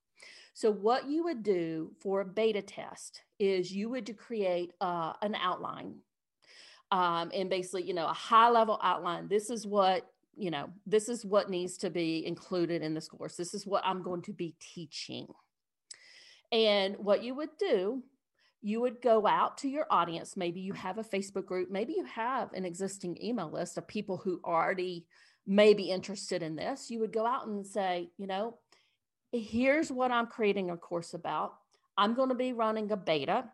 So 0.53 0.69
what 0.69 1.07
you 1.07 1.23
would 1.23 1.41
do 1.41 1.93
for 2.01 2.19
a 2.19 2.25
beta 2.25 2.61
test 2.61 3.21
is 3.39 3.71
you 3.71 3.87
would 3.91 4.17
create 4.17 4.73
uh, 4.81 5.13
an 5.21 5.35
outline 5.35 5.95
um, 6.91 7.31
and 7.33 7.49
basically, 7.49 7.83
you 7.83 7.93
know, 7.93 8.07
a 8.07 8.13
high 8.13 8.49
level 8.49 8.77
outline. 8.83 9.29
This 9.29 9.49
is 9.49 9.65
what 9.65 10.05
you 10.37 10.49
know 10.49 10.69
this 10.85 11.09
is 11.09 11.25
what 11.25 11.49
needs 11.49 11.77
to 11.77 11.89
be 11.89 12.25
included 12.25 12.81
in 12.81 12.93
this 12.93 13.09
course 13.09 13.35
this 13.35 13.53
is 13.53 13.67
what 13.67 13.83
i'm 13.85 14.01
going 14.01 14.21
to 14.21 14.31
be 14.31 14.55
teaching 14.61 15.27
and 16.53 16.95
what 16.97 17.21
you 17.21 17.35
would 17.35 17.49
do 17.59 18.01
you 18.61 18.79
would 18.81 19.01
go 19.01 19.25
out 19.25 19.57
to 19.57 19.67
your 19.67 19.87
audience 19.89 20.37
maybe 20.37 20.61
you 20.61 20.73
have 20.73 20.97
a 20.97 21.03
facebook 21.03 21.45
group 21.45 21.69
maybe 21.71 21.93
you 21.93 22.05
have 22.05 22.51
an 22.53 22.65
existing 22.65 23.17
email 23.23 23.49
list 23.49 23.77
of 23.77 23.87
people 23.87 24.17
who 24.17 24.39
already 24.45 25.05
may 25.47 25.73
be 25.73 25.89
interested 25.89 26.43
in 26.43 26.55
this 26.55 26.89
you 26.89 26.99
would 26.99 27.11
go 27.11 27.25
out 27.25 27.47
and 27.47 27.65
say 27.65 28.09
you 28.17 28.27
know 28.27 28.57
here's 29.31 29.91
what 29.91 30.11
i'm 30.11 30.27
creating 30.27 30.69
a 30.69 30.77
course 30.77 31.13
about. 31.13 31.53
I'm 31.97 32.13
going 32.13 32.29
to 32.29 32.35
be 32.35 32.53
running 32.53 32.91
a 32.91 32.97
beta. 32.97 33.45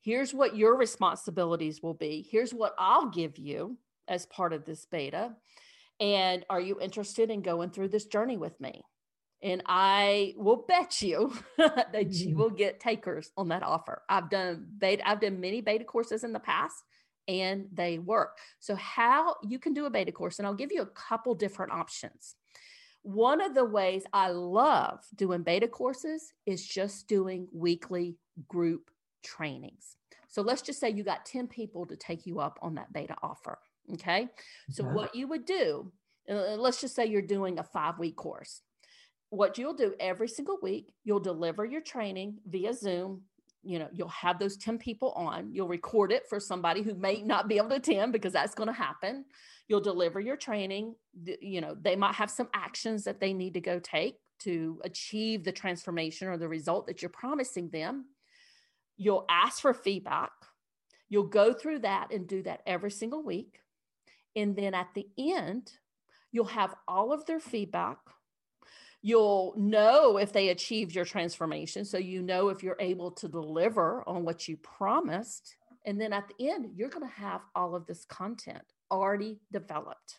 Here's 0.00 0.32
what 0.32 0.56
your 0.56 0.76
responsibilities 0.76 1.82
will 1.82 1.94
be. 1.94 2.26
Here's 2.30 2.54
what 2.54 2.74
i'll 2.78 3.10
give 3.10 3.38
you 3.38 3.76
as 4.08 4.26
part 4.26 4.52
of 4.52 4.64
this 4.64 4.86
beta. 4.86 5.32
And 6.00 6.44
are 6.48 6.60
you 6.60 6.80
interested 6.80 7.30
in 7.30 7.42
going 7.42 7.70
through 7.70 7.88
this 7.88 8.06
journey 8.06 8.38
with 8.38 8.58
me? 8.60 8.82
And 9.42 9.62
I 9.66 10.34
will 10.36 10.64
bet 10.68 11.00
you 11.00 11.32
that 11.58 12.12
you 12.12 12.28
mm-hmm. 12.28 12.38
will 12.38 12.50
get 12.50 12.80
takers 12.80 13.30
on 13.36 13.48
that 13.48 13.62
offer. 13.62 14.02
I've 14.08 14.28
done 14.28 14.66
beta, 14.78 15.08
I've 15.08 15.20
done 15.20 15.40
many 15.40 15.60
beta 15.60 15.84
courses 15.84 16.24
in 16.24 16.32
the 16.32 16.40
past 16.40 16.84
and 17.26 17.66
they 17.72 17.98
work. 17.98 18.38
So, 18.58 18.74
how 18.74 19.36
you 19.42 19.58
can 19.58 19.72
do 19.72 19.86
a 19.86 19.90
beta 19.90 20.12
course, 20.12 20.38
and 20.38 20.46
I'll 20.46 20.54
give 20.54 20.72
you 20.72 20.82
a 20.82 20.86
couple 20.86 21.34
different 21.34 21.72
options. 21.72 22.34
One 23.02 23.40
of 23.40 23.54
the 23.54 23.64
ways 23.64 24.04
I 24.12 24.28
love 24.28 25.00
doing 25.14 25.42
beta 25.42 25.68
courses 25.68 26.32
is 26.44 26.66
just 26.66 27.08
doing 27.08 27.48
weekly 27.52 28.16
group 28.46 28.90
trainings. 29.22 29.96
So 30.28 30.42
let's 30.42 30.62
just 30.62 30.78
say 30.78 30.90
you 30.90 31.02
got 31.02 31.26
10 31.26 31.48
people 31.48 31.86
to 31.86 31.96
take 31.96 32.26
you 32.26 32.38
up 32.38 32.58
on 32.62 32.76
that 32.76 32.92
beta 32.92 33.16
offer. 33.22 33.58
Okay. 33.94 34.28
So, 34.70 34.84
what 34.84 35.14
you 35.14 35.26
would 35.26 35.44
do, 35.44 35.90
uh, 36.30 36.54
let's 36.56 36.80
just 36.80 36.94
say 36.94 37.06
you're 37.06 37.22
doing 37.22 37.58
a 37.58 37.64
five 37.64 37.98
week 37.98 38.16
course. 38.16 38.62
What 39.30 39.58
you'll 39.58 39.74
do 39.74 39.94
every 40.00 40.28
single 40.28 40.58
week, 40.60 40.92
you'll 41.04 41.20
deliver 41.20 41.64
your 41.64 41.80
training 41.80 42.38
via 42.46 42.74
Zoom. 42.74 43.22
You 43.62 43.78
know, 43.78 43.88
you'll 43.92 44.08
have 44.08 44.38
those 44.38 44.56
10 44.56 44.78
people 44.78 45.12
on. 45.12 45.52
You'll 45.52 45.68
record 45.68 46.12
it 46.12 46.28
for 46.28 46.40
somebody 46.40 46.82
who 46.82 46.94
may 46.94 47.22
not 47.22 47.46
be 47.46 47.56
able 47.56 47.68
to 47.70 47.76
attend 47.76 48.12
because 48.12 48.32
that's 48.32 48.54
going 48.54 48.68
to 48.68 48.72
happen. 48.72 49.24
You'll 49.68 49.80
deliver 49.80 50.18
your 50.18 50.36
training. 50.36 50.94
You 51.40 51.60
know, 51.60 51.76
they 51.80 51.94
might 51.94 52.14
have 52.14 52.30
some 52.30 52.48
actions 52.54 53.04
that 53.04 53.20
they 53.20 53.32
need 53.32 53.54
to 53.54 53.60
go 53.60 53.78
take 53.78 54.16
to 54.40 54.80
achieve 54.84 55.44
the 55.44 55.52
transformation 55.52 56.26
or 56.26 56.36
the 56.36 56.48
result 56.48 56.86
that 56.86 57.02
you're 57.02 57.10
promising 57.10 57.68
them. 57.68 58.06
You'll 58.96 59.26
ask 59.30 59.60
for 59.60 59.74
feedback. 59.74 60.32
You'll 61.08 61.24
go 61.24 61.52
through 61.52 61.80
that 61.80 62.12
and 62.12 62.26
do 62.26 62.42
that 62.44 62.62
every 62.66 62.90
single 62.90 63.22
week. 63.22 63.60
And 64.34 64.56
then 64.56 64.74
at 64.74 64.88
the 64.94 65.06
end, 65.18 65.72
you'll 66.32 66.46
have 66.46 66.74
all 66.88 67.12
of 67.12 67.26
their 67.26 67.40
feedback. 67.40 67.98
You'll 69.02 69.54
know 69.56 70.18
if 70.18 70.32
they 70.32 70.50
achieved 70.50 70.94
your 70.94 71.04
transformation. 71.04 71.84
So 71.84 71.96
you 71.98 72.22
know 72.22 72.48
if 72.48 72.62
you're 72.62 72.76
able 72.80 73.10
to 73.12 73.28
deliver 73.28 74.06
on 74.06 74.24
what 74.24 74.46
you 74.46 74.56
promised. 74.58 75.56
And 75.86 75.98
then 75.98 76.12
at 76.12 76.28
the 76.28 76.50
end, 76.50 76.72
you're 76.76 76.90
going 76.90 77.08
to 77.08 77.14
have 77.14 77.40
all 77.54 77.74
of 77.74 77.86
this 77.86 78.04
content 78.04 78.62
already 78.90 79.40
developed. 79.50 80.18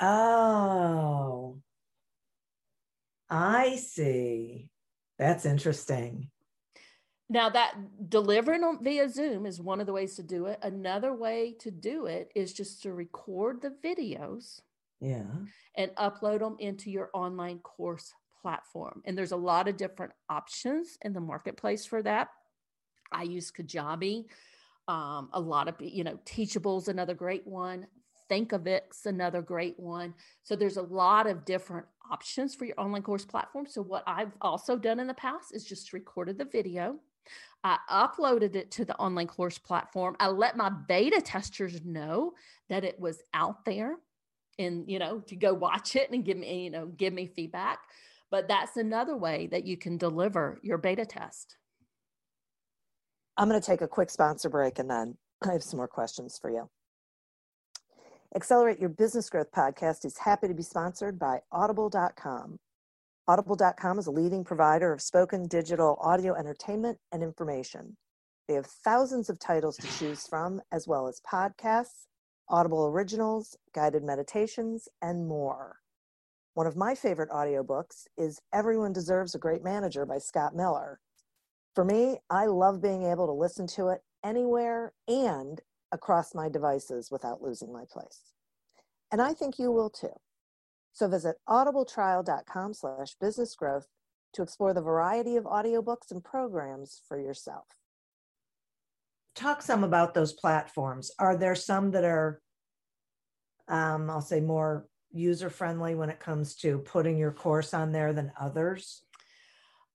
Oh, 0.00 1.58
I 3.30 3.76
see. 3.76 4.70
That's 5.18 5.44
interesting. 5.44 6.30
Now 7.30 7.50
that 7.50 7.74
delivering 8.08 8.64
on 8.64 8.82
via 8.82 9.08
Zoom 9.08 9.44
is 9.44 9.60
one 9.60 9.80
of 9.80 9.86
the 9.86 9.92
ways 9.92 10.16
to 10.16 10.22
do 10.22 10.46
it. 10.46 10.58
Another 10.62 11.14
way 11.14 11.54
to 11.60 11.70
do 11.70 12.06
it 12.06 12.30
is 12.34 12.52
just 12.52 12.82
to 12.82 12.94
record 12.94 13.60
the 13.60 13.74
videos. 13.84 14.62
Yeah. 15.00 15.24
And 15.76 15.90
upload 15.96 16.40
them 16.40 16.56
into 16.58 16.90
your 16.90 17.10
online 17.14 17.58
course 17.60 18.12
platform. 18.42 19.02
And 19.04 19.16
there's 19.16 19.32
a 19.32 19.36
lot 19.36 19.68
of 19.68 19.76
different 19.76 20.12
options 20.28 20.98
in 21.02 21.12
the 21.12 21.20
marketplace 21.20 21.86
for 21.86 22.02
that. 22.02 22.28
I 23.12 23.22
use 23.22 23.50
Kajabi. 23.50 24.26
Um, 24.86 25.28
a 25.32 25.40
lot 25.40 25.68
of 25.68 25.74
you 25.80 26.04
know, 26.04 26.18
Teachable's 26.24 26.88
another 26.88 27.14
great 27.14 27.46
one. 27.46 27.86
Thinkific's 28.30 29.06
another 29.06 29.40
great 29.40 29.78
one. 29.78 30.14
So 30.42 30.56
there's 30.56 30.76
a 30.76 30.82
lot 30.82 31.26
of 31.26 31.44
different 31.44 31.86
options 32.10 32.54
for 32.54 32.64
your 32.64 32.78
online 32.78 33.02
course 33.02 33.24
platform. 33.24 33.66
So 33.66 33.82
what 33.82 34.02
I've 34.06 34.32
also 34.40 34.76
done 34.76 35.00
in 35.00 35.06
the 35.06 35.14
past 35.14 35.54
is 35.54 35.64
just 35.64 35.92
recorded 35.92 36.38
the 36.38 36.44
video 36.44 36.98
I 37.64 37.78
uploaded 37.90 38.54
it 38.54 38.70
to 38.72 38.84
the 38.84 38.96
online 38.96 39.26
course 39.26 39.58
platform. 39.58 40.16
I 40.20 40.28
let 40.28 40.56
my 40.56 40.70
beta 40.70 41.20
testers 41.20 41.84
know 41.84 42.32
that 42.68 42.84
it 42.84 42.98
was 42.98 43.22
out 43.34 43.64
there 43.64 43.96
and, 44.58 44.90
you 44.90 44.98
know, 44.98 45.20
to 45.26 45.36
go 45.36 45.54
watch 45.54 45.96
it 45.96 46.10
and 46.10 46.24
give 46.24 46.36
me, 46.36 46.64
you 46.64 46.70
know, 46.70 46.86
give 46.86 47.12
me 47.12 47.26
feedback. 47.26 47.78
But 48.30 48.48
that's 48.48 48.76
another 48.76 49.16
way 49.16 49.48
that 49.52 49.64
you 49.64 49.76
can 49.76 49.96
deliver 49.96 50.58
your 50.62 50.78
beta 50.78 51.06
test. 51.06 51.56
I'm 53.36 53.48
going 53.48 53.60
to 53.60 53.66
take 53.66 53.82
a 53.82 53.88
quick 53.88 54.10
sponsor 54.10 54.48
break 54.48 54.78
and 54.78 54.90
then 54.90 55.16
I 55.48 55.52
have 55.52 55.62
some 55.62 55.78
more 55.78 55.88
questions 55.88 56.38
for 56.40 56.50
you. 56.50 56.68
Accelerate 58.34 58.78
Your 58.78 58.90
Business 58.90 59.30
Growth 59.30 59.50
podcast 59.52 60.04
is 60.04 60.18
happy 60.18 60.48
to 60.48 60.54
be 60.54 60.62
sponsored 60.62 61.18
by 61.18 61.40
Audible.com. 61.50 62.58
Audible.com 63.26 63.98
is 63.98 64.06
a 64.06 64.10
leading 64.10 64.44
provider 64.44 64.92
of 64.92 65.00
spoken 65.00 65.46
digital 65.46 65.98
audio 66.00 66.34
entertainment 66.34 66.98
and 67.10 67.22
information. 67.22 67.96
They 68.46 68.54
have 68.54 68.66
thousands 68.66 69.30
of 69.30 69.38
titles 69.38 69.76
to 69.78 69.98
choose 69.98 70.26
from, 70.26 70.60
as 70.72 70.86
well 70.86 71.08
as 71.08 71.20
podcasts, 71.20 72.06
Audible 72.50 72.86
originals, 72.86 73.56
guided 73.74 74.02
meditations, 74.02 74.88
and 75.02 75.28
more. 75.28 75.80
One 76.54 76.66
of 76.66 76.76
my 76.76 76.94
favorite 76.94 77.28
audiobooks 77.28 78.06
is 78.16 78.40
Everyone 78.54 78.92
Deserves 78.92 79.34
a 79.34 79.38
Great 79.38 79.62
Manager 79.62 80.06
by 80.06 80.16
Scott 80.16 80.56
Miller. 80.56 80.98
For 81.74 81.84
me, 81.84 82.16
I 82.30 82.46
love 82.46 82.80
being 82.80 83.04
able 83.04 83.26
to 83.26 83.32
listen 83.32 83.66
to 83.76 83.88
it 83.88 84.00
anywhere 84.24 84.94
and 85.06 85.60
across 85.92 86.34
my 86.34 86.48
devices 86.48 87.10
without 87.10 87.42
losing 87.42 87.72
my 87.72 87.84
place. 87.90 88.32
And 89.12 89.20
I 89.20 89.34
think 89.34 89.58
you 89.58 89.70
will 89.70 89.90
too. 89.90 90.16
So 90.94 91.06
visit 91.06 91.36
audibletrial.com 91.48 92.74
slash 92.74 93.14
business 93.20 93.54
growth 93.54 93.88
to 94.32 94.42
explore 94.42 94.72
the 94.72 94.80
variety 94.80 95.36
of 95.36 95.44
audiobooks 95.44 96.10
and 96.10 96.24
programs 96.24 97.02
for 97.06 97.20
yourself. 97.20 97.66
Talk 99.38 99.62
some 99.62 99.84
about 99.84 100.14
those 100.14 100.32
platforms. 100.32 101.12
Are 101.20 101.36
there 101.36 101.54
some 101.54 101.92
that 101.92 102.04
are, 102.04 102.40
um, 103.68 104.10
I'll 104.10 104.20
say, 104.20 104.40
more 104.40 104.88
user 105.12 105.48
friendly 105.48 105.94
when 105.94 106.10
it 106.10 106.18
comes 106.18 106.56
to 106.56 106.78
putting 106.78 107.16
your 107.16 107.30
course 107.30 107.72
on 107.72 107.92
there 107.92 108.12
than 108.12 108.32
others? 108.40 109.02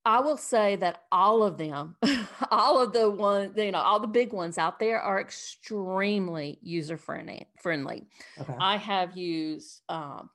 I 0.06 0.20
will 0.20 0.38
say 0.38 0.76
that 0.76 1.02
all 1.12 1.42
of 1.42 1.58
them, 1.58 1.96
all 2.50 2.82
of 2.82 2.94
the 2.94 3.10
ones, 3.10 3.52
you 3.58 3.70
know, 3.70 3.80
all 3.80 4.00
the 4.00 4.06
big 4.06 4.32
ones 4.32 4.56
out 4.56 4.78
there 4.78 4.98
are 4.98 5.20
extremely 5.20 6.58
user 6.62 6.96
friendly. 6.96 7.46
Friendly. 7.60 8.06
Okay. 8.40 8.54
I 8.58 8.78
have 8.78 9.14
used 9.14 9.82
um, 9.90 10.30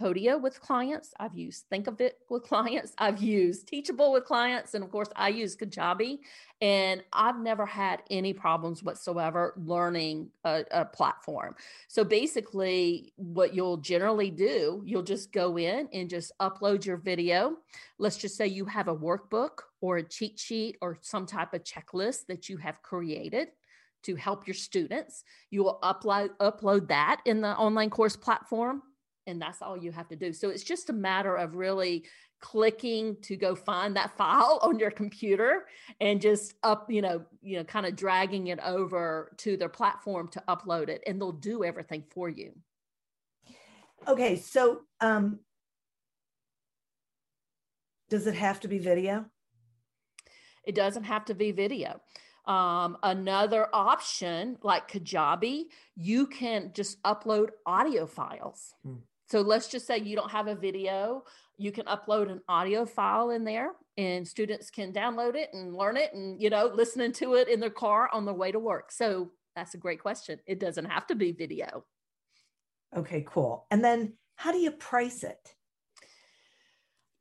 Podia 0.00 0.40
with 0.40 0.60
clients. 0.60 1.14
I've 1.18 1.36
used 1.36 1.64
Thinkific 1.70 2.12
with 2.28 2.42
clients. 2.42 2.92
I've 2.98 3.22
used 3.22 3.66
Teachable 3.68 4.12
with 4.12 4.24
clients. 4.24 4.74
And 4.74 4.84
of 4.84 4.90
course, 4.90 5.08
I 5.16 5.28
use 5.28 5.56
Kajabi. 5.56 6.18
And 6.60 7.02
I've 7.12 7.38
never 7.38 7.66
had 7.66 8.02
any 8.10 8.32
problems 8.32 8.82
whatsoever 8.82 9.54
learning 9.56 10.30
a, 10.44 10.64
a, 10.70 10.84
platform. 10.84 11.54
So 11.88 12.04
basically, 12.04 13.12
what 13.16 13.54
you'll 13.54 13.76
generally 13.78 14.30
do, 14.30 14.82
you'll 14.84 15.02
just 15.02 15.32
go 15.32 15.58
in 15.58 15.88
and 15.92 16.08
just 16.08 16.32
upload 16.40 16.84
your 16.84 16.96
video. 16.96 17.56
Let's 17.98 18.16
just 18.16 18.36
say 18.36 18.46
you 18.46 18.64
have 18.66 18.88
a 18.88 18.96
workbook 18.96 19.60
or 19.80 19.98
a 19.98 20.02
cheat 20.02 20.38
sheet 20.38 20.76
or 20.80 20.98
some 21.02 21.26
type 21.26 21.52
of 21.52 21.62
checklist 21.62 22.26
that 22.28 22.48
you 22.48 22.56
have 22.58 22.82
created 22.82 23.48
to 24.04 24.14
help 24.14 24.46
your 24.46 24.54
students. 24.54 25.24
You 25.50 25.64
will 25.64 25.78
upload 25.82 26.30
upload 26.40 26.88
that 26.88 27.20
in 27.26 27.40
the 27.40 27.56
online 27.56 27.90
course 27.90 28.16
platform 28.16 28.82
and 29.26 29.40
that's 29.40 29.62
all 29.62 29.76
you 29.76 29.92
have 29.92 30.08
to 30.08 30.16
do. 30.16 30.32
So 30.32 30.50
it's 30.50 30.62
just 30.62 30.90
a 30.90 30.92
matter 30.92 31.36
of 31.36 31.56
really 31.56 32.04
clicking 32.40 33.16
to 33.22 33.36
go 33.36 33.54
find 33.54 33.96
that 33.96 34.16
file 34.16 34.58
on 34.62 34.78
your 34.78 34.90
computer 34.90 35.66
and 36.00 36.20
just 36.20 36.54
up, 36.62 36.90
you 36.90 37.02
know, 37.02 37.24
you 37.42 37.58
know, 37.58 37.64
kind 37.64 37.86
of 37.86 37.96
dragging 37.96 38.48
it 38.48 38.60
over 38.60 39.32
to 39.38 39.56
their 39.56 39.68
platform 39.68 40.28
to 40.28 40.42
upload 40.48 40.88
it 40.88 41.02
and 41.06 41.20
they'll 41.20 41.32
do 41.32 41.64
everything 41.64 42.04
for 42.10 42.28
you. 42.28 42.52
Okay, 44.06 44.36
so 44.36 44.82
um 45.00 45.40
does 48.08 48.26
it 48.26 48.34
have 48.34 48.60
to 48.60 48.68
be 48.68 48.78
video? 48.78 49.24
It 50.64 50.76
doesn't 50.76 51.04
have 51.04 51.24
to 51.24 51.34
be 51.34 51.50
video. 51.50 52.00
Um, 52.44 52.98
another 53.02 53.68
option 53.72 54.58
like 54.62 54.88
Kajabi, 54.88 55.64
you 55.96 56.28
can 56.28 56.70
just 56.72 57.02
upload 57.02 57.48
audio 57.66 58.06
files. 58.06 58.74
Hmm 58.84 58.98
So 59.28 59.40
let's 59.40 59.68
just 59.68 59.86
say 59.86 59.98
you 59.98 60.16
don't 60.16 60.30
have 60.30 60.46
a 60.46 60.54
video, 60.54 61.24
you 61.58 61.72
can 61.72 61.86
upload 61.86 62.30
an 62.30 62.40
audio 62.48 62.84
file 62.84 63.30
in 63.30 63.44
there 63.44 63.72
and 63.96 64.26
students 64.26 64.70
can 64.70 64.92
download 64.92 65.34
it 65.34 65.50
and 65.52 65.74
learn 65.74 65.96
it 65.96 66.12
and 66.12 66.40
you 66.40 66.50
know 66.50 66.70
listening 66.72 67.12
to 67.12 67.34
it 67.34 67.48
in 67.48 67.60
their 67.60 67.70
car 67.70 68.10
on 68.12 68.24
their 68.24 68.34
way 68.34 68.52
to 68.52 68.58
work. 68.58 68.92
So 68.92 69.32
that's 69.54 69.74
a 69.74 69.78
great 69.78 70.00
question. 70.00 70.38
It 70.46 70.60
doesn't 70.60 70.84
have 70.84 71.06
to 71.08 71.14
be 71.14 71.32
video. 71.32 71.84
Okay, 72.96 73.24
cool. 73.26 73.66
And 73.70 73.84
then 73.84 74.12
how 74.36 74.52
do 74.52 74.58
you 74.58 74.70
price 74.70 75.24
it? 75.24 75.54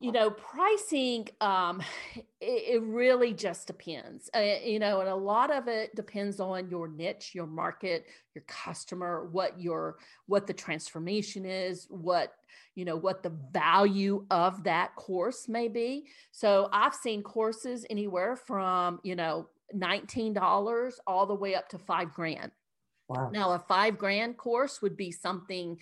You 0.05 0.11
know 0.11 0.29
pricing 0.29 1.27
um 1.41 1.81
it, 2.39 2.75
it 2.75 2.83
really 2.83 3.33
just 3.33 3.65
depends 3.65 4.29
uh, 4.35 4.39
you 4.63 4.77
know 4.77 4.99
and 4.99 5.09
a 5.09 5.15
lot 5.15 5.51
of 5.51 5.67
it 5.67 5.95
depends 5.95 6.39
on 6.39 6.69
your 6.69 6.87
niche 6.87 7.31
your 7.33 7.47
market 7.47 8.05
your 8.35 8.43
customer 8.47 9.27
what 9.31 9.59
your 9.59 9.97
what 10.27 10.45
the 10.45 10.53
transformation 10.53 11.43
is 11.45 11.87
what 11.89 12.33
you 12.75 12.85
know 12.85 12.95
what 12.95 13.23
the 13.23 13.33
value 13.51 14.23
of 14.29 14.63
that 14.63 14.95
course 14.95 15.47
may 15.47 15.67
be 15.67 16.05
so 16.31 16.69
i've 16.71 16.93
seen 16.93 17.23
courses 17.23 17.85
anywhere 17.89 18.35
from 18.35 18.99
you 19.03 19.15
know 19.15 19.47
$19 19.75 20.93
all 21.07 21.25
the 21.25 21.33
way 21.33 21.55
up 21.55 21.67
to 21.69 21.79
five 21.79 22.13
grand 22.13 22.51
wow. 23.07 23.29
now 23.33 23.51
a 23.53 23.59
five 23.59 23.97
grand 23.97 24.37
course 24.37 24.79
would 24.79 24.95
be 24.95 25.11
something 25.11 25.79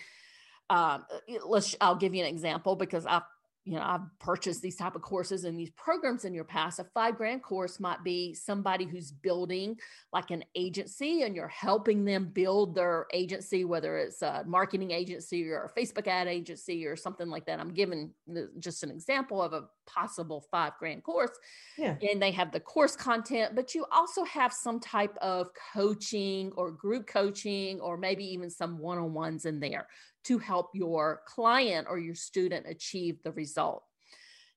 um, 0.70 1.04
let's 1.44 1.76
i'll 1.82 1.94
give 1.94 2.14
you 2.14 2.22
an 2.22 2.28
example 2.28 2.74
because 2.74 3.04
i've 3.04 3.22
you 3.64 3.76
know 3.76 3.82
i've 3.82 4.00
purchased 4.20 4.60
these 4.60 4.76
type 4.76 4.94
of 4.94 5.02
courses 5.02 5.44
and 5.44 5.58
these 5.58 5.70
programs 5.70 6.24
in 6.24 6.34
your 6.34 6.44
past 6.44 6.78
a 6.78 6.84
five 6.84 7.16
grand 7.16 7.42
course 7.42 7.80
might 7.80 8.02
be 8.04 8.34
somebody 8.34 8.84
who's 8.84 9.10
building 9.10 9.76
like 10.12 10.30
an 10.30 10.44
agency 10.54 11.22
and 11.22 11.34
you're 11.34 11.48
helping 11.48 12.04
them 12.04 12.30
build 12.32 12.74
their 12.74 13.06
agency 13.12 13.64
whether 13.64 13.96
it's 13.96 14.22
a 14.22 14.44
marketing 14.46 14.90
agency 14.90 15.48
or 15.48 15.64
a 15.64 15.80
facebook 15.80 16.06
ad 16.06 16.28
agency 16.28 16.86
or 16.86 16.94
something 16.94 17.28
like 17.28 17.46
that 17.46 17.58
i'm 17.58 17.72
giving 17.72 18.10
just 18.58 18.82
an 18.82 18.90
example 18.90 19.42
of 19.42 19.52
a 19.52 19.64
possible 19.86 20.44
five 20.50 20.72
grand 20.78 21.02
course 21.02 21.30
yeah. 21.78 21.96
and 22.10 22.20
they 22.20 22.30
have 22.30 22.52
the 22.52 22.60
course 22.60 22.96
content 22.96 23.54
but 23.54 23.74
you 23.74 23.86
also 23.90 24.24
have 24.24 24.52
some 24.52 24.78
type 24.78 25.16
of 25.22 25.48
coaching 25.72 26.52
or 26.56 26.70
group 26.70 27.06
coaching 27.06 27.80
or 27.80 27.96
maybe 27.96 28.24
even 28.24 28.50
some 28.50 28.78
one-on-ones 28.78 29.46
in 29.46 29.60
there 29.60 29.86
to 30.24 30.38
help 30.38 30.70
your 30.74 31.22
client 31.26 31.86
or 31.88 31.98
your 31.98 32.14
student 32.14 32.66
achieve 32.68 33.22
the 33.22 33.32
result. 33.32 33.84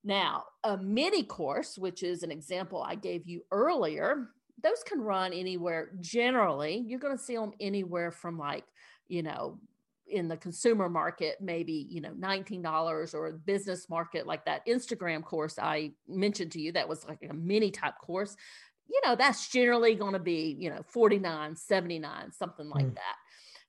Now, 0.03 0.45
a 0.63 0.77
mini 0.77 1.23
course, 1.23 1.77
which 1.77 2.03
is 2.03 2.23
an 2.23 2.31
example 2.31 2.81
I 2.81 2.95
gave 2.95 3.27
you 3.27 3.41
earlier, 3.51 4.29
those 4.63 4.83
can 4.83 5.01
run 5.01 5.33
anywhere. 5.33 5.91
Generally, 5.99 6.85
you're 6.87 6.99
going 6.99 7.17
to 7.17 7.23
see 7.23 7.35
them 7.35 7.51
anywhere 7.59 8.11
from 8.11 8.37
like, 8.37 8.63
you 9.07 9.21
know, 9.21 9.59
in 10.09 10.27
the 10.27 10.37
consumer 10.37 10.89
market, 10.89 11.37
maybe, 11.41 11.87
you 11.89 12.01
know, 12.01 12.11
$19 12.11 13.13
or 13.13 13.31
business 13.45 13.89
market, 13.89 14.25
like 14.25 14.45
that 14.45 14.65
Instagram 14.65 15.23
course 15.23 15.59
I 15.59 15.91
mentioned 16.07 16.53
to 16.53 16.61
you, 16.61 16.71
that 16.71 16.87
was 16.87 17.05
like 17.05 17.27
a 17.29 17.33
mini 17.33 17.71
type 17.71 17.95
course. 18.01 18.35
You 18.89 19.01
know, 19.05 19.15
that's 19.15 19.49
generally 19.49 19.95
going 19.95 20.13
to 20.13 20.19
be, 20.19 20.55
you 20.57 20.69
know, 20.69 20.81
49, 20.87 21.55
79, 21.55 22.31
something 22.31 22.69
like 22.69 22.85
mm. 22.85 22.95
that. 22.95 23.15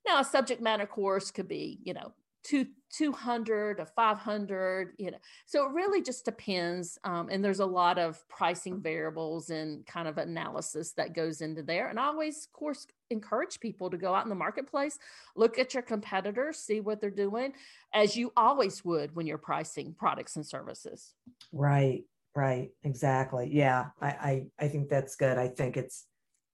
Now, 0.08 0.20
a 0.20 0.24
subject 0.24 0.62
matter 0.62 0.86
course 0.86 1.30
could 1.30 1.48
be, 1.48 1.80
you 1.84 1.92
know, 1.92 2.14
two, 2.42 2.66
200 2.94 3.76
to 3.76 3.84
500, 3.84 4.94
you 4.96 5.10
know, 5.10 5.18
so 5.44 5.66
it 5.66 5.72
really 5.72 6.00
just 6.00 6.24
depends. 6.24 6.98
Um, 7.04 7.28
and 7.30 7.44
there's 7.44 7.60
a 7.60 7.66
lot 7.66 7.98
of 7.98 8.26
pricing 8.28 8.80
variables 8.80 9.50
and 9.50 9.84
kind 9.84 10.08
of 10.08 10.16
analysis 10.16 10.92
that 10.92 11.14
goes 11.14 11.42
into 11.42 11.62
there. 11.62 11.88
And 11.88 12.00
I 12.00 12.06
always, 12.06 12.46
of 12.46 12.52
course, 12.52 12.86
encourage 13.10 13.60
people 13.60 13.90
to 13.90 13.98
go 13.98 14.14
out 14.14 14.24
in 14.24 14.30
the 14.30 14.34
marketplace, 14.34 14.98
look 15.36 15.58
at 15.58 15.74
your 15.74 15.82
competitors, 15.82 16.56
see 16.56 16.80
what 16.80 17.02
they're 17.02 17.10
doing, 17.10 17.52
as 17.92 18.16
you 18.16 18.32
always 18.34 18.82
would 18.86 19.14
when 19.14 19.26
you're 19.26 19.36
pricing 19.36 19.94
products 19.98 20.36
and 20.36 20.46
services. 20.46 21.12
Right, 21.52 22.04
right, 22.34 22.70
exactly. 22.82 23.50
Yeah, 23.52 23.88
I, 24.00 24.08
I, 24.08 24.46
I 24.58 24.68
think 24.68 24.88
that's 24.88 25.16
good. 25.16 25.36
I 25.36 25.48
think 25.48 25.76
it's, 25.76 26.06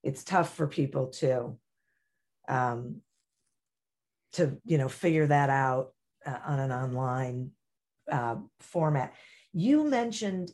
it's 0.02 0.24
tough 0.24 0.54
for 0.56 0.66
people 0.66 1.06
to 1.06 1.56
um, 2.48 3.00
to 4.34 4.58
you 4.64 4.78
know 4.78 4.88
figure 4.88 5.26
that 5.26 5.50
out 5.50 5.92
uh, 6.26 6.38
on 6.46 6.60
an 6.60 6.72
online 6.72 7.50
uh, 8.10 8.36
format. 8.60 9.14
You 9.52 9.84
mentioned 9.84 10.50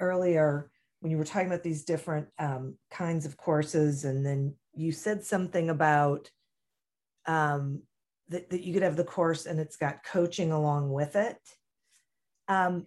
earlier 0.00 0.70
when 1.00 1.10
you 1.10 1.18
were 1.18 1.24
talking 1.24 1.48
about 1.48 1.62
these 1.62 1.84
different 1.84 2.28
um, 2.38 2.76
kinds 2.90 3.26
of 3.26 3.36
courses, 3.36 4.04
and 4.04 4.24
then 4.24 4.54
you 4.74 4.92
said 4.92 5.24
something 5.24 5.70
about 5.70 6.30
um, 7.26 7.82
that, 8.28 8.50
that 8.50 8.62
you 8.62 8.72
could 8.72 8.82
have 8.82 8.96
the 8.96 9.04
course 9.04 9.46
and 9.46 9.60
it's 9.60 9.76
got 9.76 10.04
coaching 10.04 10.52
along 10.52 10.92
with 10.92 11.16
it. 11.16 11.38
Um, 12.48 12.86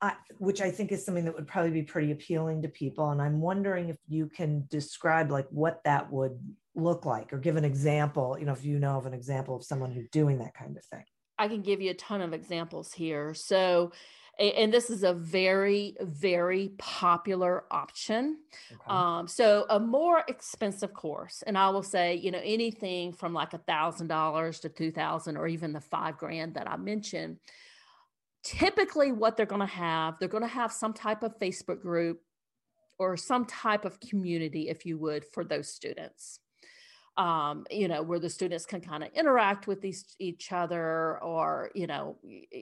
I, 0.00 0.14
which 0.38 0.60
I 0.60 0.70
think 0.70 0.92
is 0.92 1.04
something 1.04 1.24
that 1.24 1.34
would 1.34 1.46
probably 1.46 1.70
be 1.70 1.82
pretty 1.82 2.12
appealing 2.12 2.62
to 2.62 2.68
people. 2.68 3.10
And 3.10 3.22
I'm 3.22 3.40
wondering 3.40 3.88
if 3.88 3.96
you 4.06 4.28
can 4.28 4.66
describe 4.68 5.30
like 5.30 5.46
what 5.50 5.80
that 5.84 6.12
would 6.12 6.38
look 6.76 7.04
like 7.04 7.32
or 7.32 7.38
give 7.38 7.56
an 7.56 7.64
example, 7.64 8.36
you 8.38 8.46
know, 8.46 8.52
if 8.52 8.64
you 8.64 8.78
know 8.78 8.96
of 8.98 9.06
an 9.06 9.14
example 9.14 9.56
of 9.56 9.64
someone 9.64 9.90
who's 9.90 10.08
doing 10.10 10.38
that 10.38 10.54
kind 10.54 10.76
of 10.76 10.84
thing. 10.84 11.04
I 11.38 11.48
can 11.48 11.62
give 11.62 11.80
you 11.80 11.90
a 11.90 11.94
ton 11.94 12.22
of 12.22 12.32
examples 12.32 12.92
here. 12.92 13.34
So, 13.34 13.92
and 14.38 14.72
this 14.72 14.90
is 14.90 15.02
a 15.02 15.14
very, 15.14 15.96
very 16.00 16.70
popular 16.78 17.64
option. 17.70 18.38
Okay. 18.70 18.80
Um, 18.86 19.26
so, 19.26 19.64
a 19.70 19.80
more 19.80 20.22
expensive 20.28 20.92
course, 20.92 21.42
and 21.46 21.56
I 21.56 21.70
will 21.70 21.82
say, 21.82 22.14
you 22.14 22.30
know, 22.30 22.40
anything 22.42 23.12
from 23.12 23.32
like 23.32 23.54
a 23.54 23.58
thousand 23.58 24.08
dollars 24.08 24.60
to 24.60 24.68
two 24.68 24.90
thousand, 24.90 25.36
or 25.36 25.46
even 25.46 25.72
the 25.72 25.80
five 25.80 26.18
grand 26.18 26.54
that 26.54 26.68
I 26.68 26.76
mentioned 26.76 27.38
typically 28.46 29.10
what 29.10 29.36
they're 29.36 29.44
going 29.44 29.60
to 29.60 29.66
have 29.66 30.16
they're 30.20 30.28
going 30.28 30.40
to 30.40 30.46
have 30.48 30.70
some 30.70 30.92
type 30.92 31.24
of 31.24 31.36
facebook 31.40 31.82
group 31.82 32.20
or 32.96 33.16
some 33.16 33.44
type 33.44 33.84
of 33.84 33.98
community 33.98 34.68
if 34.68 34.86
you 34.86 34.96
would 34.96 35.24
for 35.24 35.44
those 35.44 35.68
students 35.68 36.38
um, 37.16 37.64
you 37.70 37.88
know 37.88 38.02
where 38.02 38.18
the 38.18 38.28
students 38.28 38.66
can 38.66 38.80
kind 38.80 39.02
of 39.02 39.10
interact 39.14 39.66
with 39.66 39.80
these, 39.80 40.16
each 40.18 40.52
other 40.52 41.18
or 41.22 41.70
you 41.74 41.86
know 41.86 42.16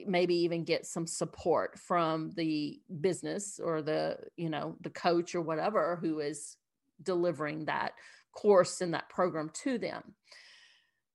maybe 0.07 0.35
even 0.35 0.63
get 0.63 0.85
some 0.85 1.05
support 1.05 1.77
from 1.79 2.31
the 2.35 2.79
business 3.01 3.59
or 3.63 3.81
the 3.81 4.17
you 4.37 4.49
know 4.49 4.75
the 4.81 4.89
coach 4.89 5.35
or 5.35 5.41
whatever 5.41 5.97
who 6.01 6.19
is 6.19 6.57
delivering 7.03 7.65
that 7.65 7.93
course 8.33 8.81
and 8.81 8.93
that 8.93 9.09
program 9.09 9.49
to 9.53 9.77
them 9.77 10.13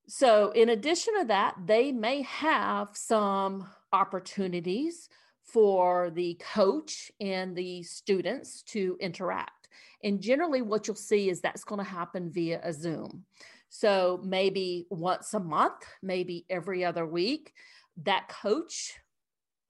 so 0.06 0.50
in 0.50 0.70
addition 0.70 1.18
to 1.18 1.26
that 1.26 1.54
they 1.66 1.92
may 1.92 2.22
have 2.22 2.88
some 2.94 3.66
opportunities 3.92 5.08
for 5.52 6.10
the 6.10 6.34
coach 6.52 7.10
and 7.20 7.56
the 7.56 7.82
students 7.82 8.62
to 8.62 8.96
interact. 9.00 9.59
And 10.02 10.20
generally, 10.20 10.62
what 10.62 10.86
you'll 10.86 10.96
see 10.96 11.30
is 11.30 11.40
that's 11.40 11.64
going 11.64 11.84
to 11.84 11.90
happen 11.90 12.30
via 12.30 12.60
a 12.62 12.72
Zoom. 12.72 13.24
So 13.68 14.20
maybe 14.24 14.86
once 14.90 15.32
a 15.34 15.40
month, 15.40 15.84
maybe 16.02 16.44
every 16.50 16.84
other 16.84 17.06
week, 17.06 17.52
that 18.02 18.28
coach 18.28 18.94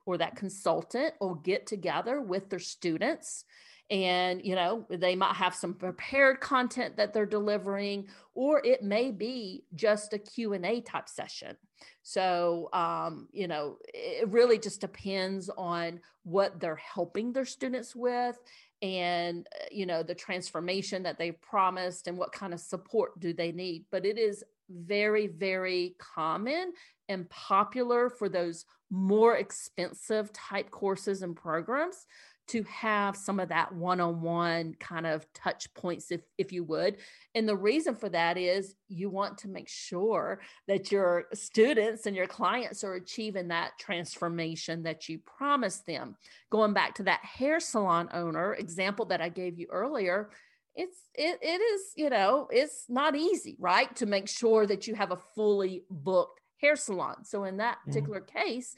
or 0.06 0.18
that 0.18 0.36
consultant 0.36 1.14
will 1.20 1.34
get 1.34 1.66
together 1.66 2.20
with 2.20 2.48
their 2.48 2.58
students 2.58 3.44
and 3.90 4.44
you 4.44 4.54
know 4.54 4.86
they 4.88 5.16
might 5.16 5.34
have 5.34 5.54
some 5.54 5.74
prepared 5.74 6.40
content 6.40 6.96
that 6.96 7.12
they're 7.12 7.26
delivering 7.26 8.06
or 8.34 8.64
it 8.64 8.82
may 8.82 9.10
be 9.10 9.64
just 9.74 10.12
a 10.12 10.18
q&a 10.18 10.80
type 10.82 11.08
session. 11.08 11.56
So 12.02 12.68
um, 12.72 13.28
you 13.32 13.48
know 13.48 13.78
it 13.92 14.28
really 14.28 14.58
just 14.58 14.80
depends 14.80 15.50
on 15.50 16.00
what 16.22 16.60
they're 16.60 16.76
helping 16.76 17.32
their 17.32 17.44
students 17.44 17.96
with 17.96 18.38
and 18.82 19.46
uh, 19.60 19.64
you 19.70 19.86
know 19.86 20.02
the 20.02 20.14
transformation 20.14 21.02
that 21.02 21.18
they've 21.18 21.40
promised 21.40 22.06
and 22.06 22.16
what 22.16 22.32
kind 22.32 22.54
of 22.54 22.60
support 22.60 23.18
do 23.18 23.32
they 23.32 23.52
need. 23.52 23.84
But 23.90 24.06
it 24.06 24.18
is 24.18 24.44
very 24.68 25.26
very 25.26 25.96
common 25.98 26.72
and 27.08 27.28
popular 27.28 28.08
for 28.08 28.28
those 28.28 28.64
more 28.88 29.36
expensive 29.36 30.32
type 30.32 30.70
courses 30.70 31.22
and 31.22 31.34
programs 31.34 32.06
to 32.50 32.64
have 32.64 33.16
some 33.16 33.38
of 33.38 33.48
that 33.48 33.72
one-on-one 33.72 34.74
kind 34.80 35.06
of 35.06 35.24
touch 35.32 35.72
points 35.74 36.10
if 36.10 36.20
if 36.36 36.52
you 36.52 36.64
would 36.64 36.96
and 37.34 37.48
the 37.48 37.56
reason 37.56 37.94
for 37.94 38.08
that 38.08 38.36
is 38.36 38.74
you 38.88 39.08
want 39.08 39.38
to 39.38 39.48
make 39.48 39.68
sure 39.68 40.40
that 40.66 40.90
your 40.90 41.26
students 41.32 42.06
and 42.06 42.16
your 42.16 42.26
clients 42.26 42.82
are 42.82 42.94
achieving 42.94 43.48
that 43.48 43.70
transformation 43.78 44.82
that 44.82 45.08
you 45.08 45.20
promised 45.20 45.86
them 45.86 46.16
going 46.50 46.72
back 46.72 46.94
to 46.94 47.04
that 47.04 47.20
hair 47.24 47.60
salon 47.60 48.08
owner 48.12 48.54
example 48.54 49.04
that 49.04 49.20
i 49.20 49.28
gave 49.28 49.58
you 49.58 49.68
earlier 49.70 50.30
it's 50.74 51.08
it, 51.14 51.38
it 51.42 51.60
is 51.60 51.92
you 51.96 52.10
know 52.10 52.48
it's 52.50 52.86
not 52.88 53.14
easy 53.14 53.56
right 53.60 53.94
to 53.94 54.06
make 54.06 54.28
sure 54.28 54.66
that 54.66 54.88
you 54.88 54.94
have 54.94 55.12
a 55.12 55.18
fully 55.34 55.84
booked 55.88 56.40
hair 56.60 56.74
salon 56.74 57.24
so 57.24 57.44
in 57.44 57.58
that 57.58 57.78
particular 57.86 58.20
mm-hmm. 58.20 58.38
case 58.38 58.74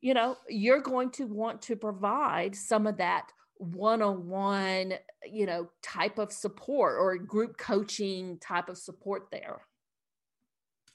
you 0.00 0.14
know, 0.14 0.36
you're 0.48 0.80
going 0.80 1.10
to 1.10 1.26
want 1.26 1.62
to 1.62 1.76
provide 1.76 2.56
some 2.56 2.86
of 2.86 2.96
that 2.98 3.30
one-on-one, 3.56 4.94
you 5.30 5.44
know, 5.44 5.68
type 5.82 6.18
of 6.18 6.32
support 6.32 6.96
or 6.98 7.16
group 7.18 7.58
coaching 7.58 8.38
type 8.38 8.70
of 8.70 8.78
support 8.78 9.26
there. 9.30 9.60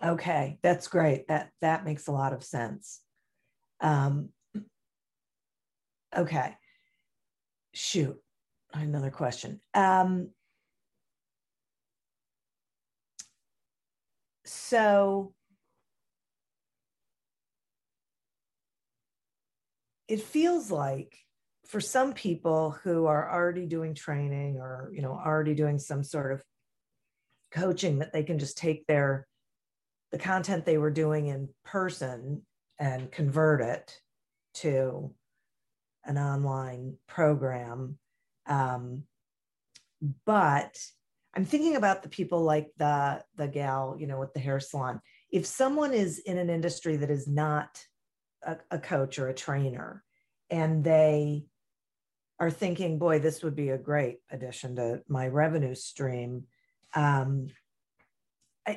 Okay, 0.03 0.57
that's 0.61 0.87
great. 0.87 1.27
That 1.27 1.51
that 1.61 1.85
makes 1.85 2.07
a 2.07 2.11
lot 2.11 2.33
of 2.33 2.43
sense. 2.43 3.01
Um, 3.79 4.29
okay. 6.15 6.57
Shoot, 7.73 8.17
another 8.73 9.11
question. 9.11 9.61
Um, 9.73 10.31
so 14.45 15.33
it 20.07 20.21
feels 20.21 20.71
like 20.71 21.17
for 21.65 21.81
some 21.81 22.13
people 22.13 22.71
who 22.83 23.05
are 23.05 23.31
already 23.31 23.65
doing 23.65 23.95
training 23.95 24.57
or 24.57 24.91
you 24.93 25.01
know 25.01 25.11
already 25.13 25.55
doing 25.55 25.79
some 25.79 26.03
sort 26.03 26.31
of 26.31 26.43
coaching 27.51 27.99
that 27.99 28.13
they 28.13 28.23
can 28.23 28.37
just 28.37 28.57
take 28.57 28.85
their 28.85 29.27
the 30.11 30.17
content 30.17 30.65
they 30.65 30.77
were 30.77 30.91
doing 30.91 31.27
in 31.27 31.49
person 31.63 32.41
and 32.79 33.11
convert 33.11 33.61
it 33.61 33.99
to 34.53 35.13
an 36.05 36.17
online 36.17 36.97
program. 37.07 37.97
Um, 38.47 39.03
but 40.25 40.77
i'm 41.35 41.45
thinking 41.45 41.75
about 41.75 42.03
the 42.03 42.09
people 42.09 42.43
like 42.43 42.69
the 42.77 43.23
the 43.37 43.47
gal 43.47 43.95
you 43.97 44.07
know 44.07 44.19
with 44.19 44.33
the 44.33 44.39
hair 44.39 44.59
salon. 44.59 45.01
If 45.31 45.45
someone 45.45 45.93
is 45.93 46.19
in 46.19 46.37
an 46.37 46.49
industry 46.49 46.97
that 46.97 47.09
is 47.09 47.27
not 47.27 47.83
a, 48.45 48.57
a 48.71 48.79
coach 48.79 49.19
or 49.19 49.27
a 49.27 49.33
trainer 49.33 50.03
and 50.49 50.83
they 50.83 51.45
are 52.39 52.51
thinking, 52.51 52.99
boy, 52.99 53.19
this 53.19 53.43
would 53.43 53.55
be 53.55 53.69
a 53.69 53.77
great 53.77 54.17
addition 54.29 54.75
to 54.75 55.01
my 55.07 55.27
revenue 55.27 55.75
stream. 55.75 56.43
Um, 56.93 57.47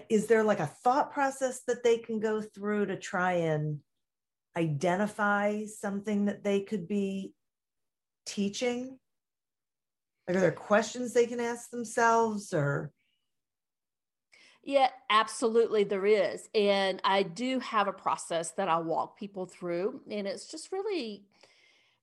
is 0.09 0.27
there 0.27 0.45
like 0.45 0.61
a 0.61 0.67
thought 0.67 1.13
process 1.13 1.63
that 1.67 1.83
they 1.83 1.99
can 1.99 2.21
go 2.21 2.41
through 2.41 2.87
to 2.87 2.97
try 2.97 3.33
and 3.35 3.81
identify 4.57 5.65
something 5.65 6.27
that 6.27 6.45
they 6.45 6.61
could 6.61 6.87
be 6.87 7.33
teaching? 8.27 8.99
Like, 10.27 10.37
are 10.37 10.41
there 10.41 10.53
questions 10.53 11.15
they 11.15 11.27
can 11.27 11.41
ask 11.41 11.71
themselves 11.71 12.53
or? 12.53 12.93
Yeah, 14.63 14.89
absolutely, 15.09 15.85
there 15.85 16.07
is. 16.07 16.49
And 16.55 17.01
I 17.05 17.23
do 17.23 17.59
have 17.61 17.89
a 17.89 17.93
process 17.93 18.51
that 18.53 18.69
I 18.69 18.79
walk 18.79 19.19
people 19.19 19.47
through, 19.47 20.01
and 20.11 20.27
it's 20.27 20.51
just 20.51 20.73
really 20.73 21.25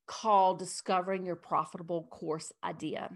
called 0.08 0.60
Discovering 0.60 1.26
Your 1.26 1.36
Profitable 1.36 2.04
Course 2.10 2.52
Idea. 2.64 3.12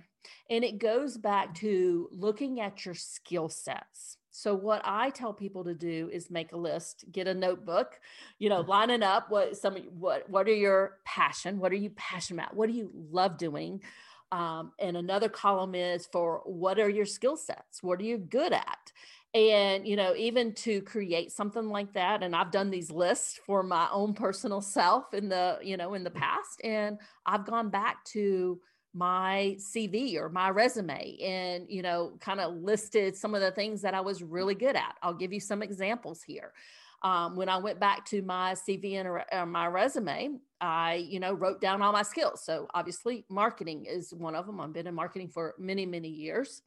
And 0.49 0.63
it 0.63 0.80
goes 0.80 1.17
back 1.17 1.56
to 1.56 2.10
looking 2.12 2.60
at 2.60 2.86
your 2.86 2.95
skill 2.95 3.49
sets. 3.49 4.17
So 4.32 4.54
what 4.56 4.82
I 4.86 5.10
tell 5.10 5.34
people 5.34 5.63
to 5.63 5.73
do 5.73 6.10
is 6.12 6.30
make 6.30 6.52
a 6.54 6.58
list, 6.58 7.06
get 7.12 7.28
a 7.28 7.34
notebook, 7.34 7.99
you 8.38 8.49
know, 8.49 8.62
lining 8.62 9.04
up 9.04 9.30
what 9.30 9.58
some 9.58 9.75
what 9.99 10.30
what 10.30 10.47
are 10.47 10.54
your 10.54 10.99
passion, 11.06 11.60
what 11.60 11.71
are 11.71 11.75
you 11.75 11.89
passionate 11.91 12.43
about, 12.43 12.56
what 12.56 12.69
do 12.69 12.75
you 12.75 12.91
love 13.12 13.38
doing, 13.38 13.82
um, 14.32 14.71
and 14.80 14.95
another 14.95 15.30
column 15.30 15.73
is 15.75 16.08
for 16.12 16.41
what 16.45 16.80
are 16.80 16.89
your 16.89 17.06
skill 17.06 17.36
sets, 17.36 17.82
what 17.82 17.99
are 17.99 18.04
you 18.04 18.17
good 18.17 18.54
at, 18.54 18.91
and 19.33 19.87
you 19.87 19.95
know 19.95 20.15
even 20.15 20.53
to 20.53 20.81
create 20.81 21.31
something 21.31 21.69
like 21.69 21.93
that 21.93 22.23
and 22.23 22.35
i've 22.35 22.51
done 22.51 22.71
these 22.71 22.89
lists 22.89 23.39
for 23.45 23.61
my 23.61 23.87
own 23.91 24.13
personal 24.13 24.59
self 24.59 25.13
in 25.13 25.29
the 25.29 25.59
you 25.61 25.77
know 25.77 25.93
in 25.93 26.03
the 26.03 26.09
mm-hmm. 26.09 26.19
past 26.19 26.59
and 26.63 26.97
i've 27.25 27.45
gone 27.45 27.69
back 27.69 28.03
to 28.05 28.59
my 28.95 29.55
cv 29.59 30.15
or 30.15 30.29
my 30.29 30.49
resume 30.49 31.15
and 31.21 31.67
you 31.69 31.83
know 31.83 32.13
kind 32.19 32.39
of 32.39 32.55
listed 32.55 33.15
some 33.15 33.35
of 33.35 33.41
the 33.41 33.51
things 33.51 33.83
that 33.83 33.93
i 33.93 34.01
was 34.01 34.23
really 34.23 34.55
good 34.55 34.75
at. 34.75 34.95
I'll 35.03 35.13
give 35.13 35.31
you 35.31 35.39
some 35.39 35.61
examples 35.61 36.23
here 36.23 36.51
um, 37.01 37.35
when 37.35 37.49
I 37.49 37.57
went 37.57 37.79
back 37.79 38.05
to 38.07 38.21
my 38.21 38.53
CV 38.53 38.95
and 38.95 39.23
uh, 39.31 39.45
my 39.45 39.67
resume, 39.67 40.39
I, 40.59 40.95
you 40.95 41.19
know, 41.19 41.33
wrote 41.33 41.62
down 41.62 41.81
all 41.81 41.93
my 41.93 42.03
skills. 42.03 42.43
So 42.43 42.67
obviously, 42.73 43.25
marketing 43.29 43.85
is 43.85 44.13
one 44.13 44.35
of 44.35 44.45
them. 44.45 44.59
I've 44.59 44.73
been 44.73 44.88
in 44.88 44.95
marketing 44.95 45.29
for 45.29 45.55
many, 45.57 45.85
many 45.85 46.09
years. 46.09 46.62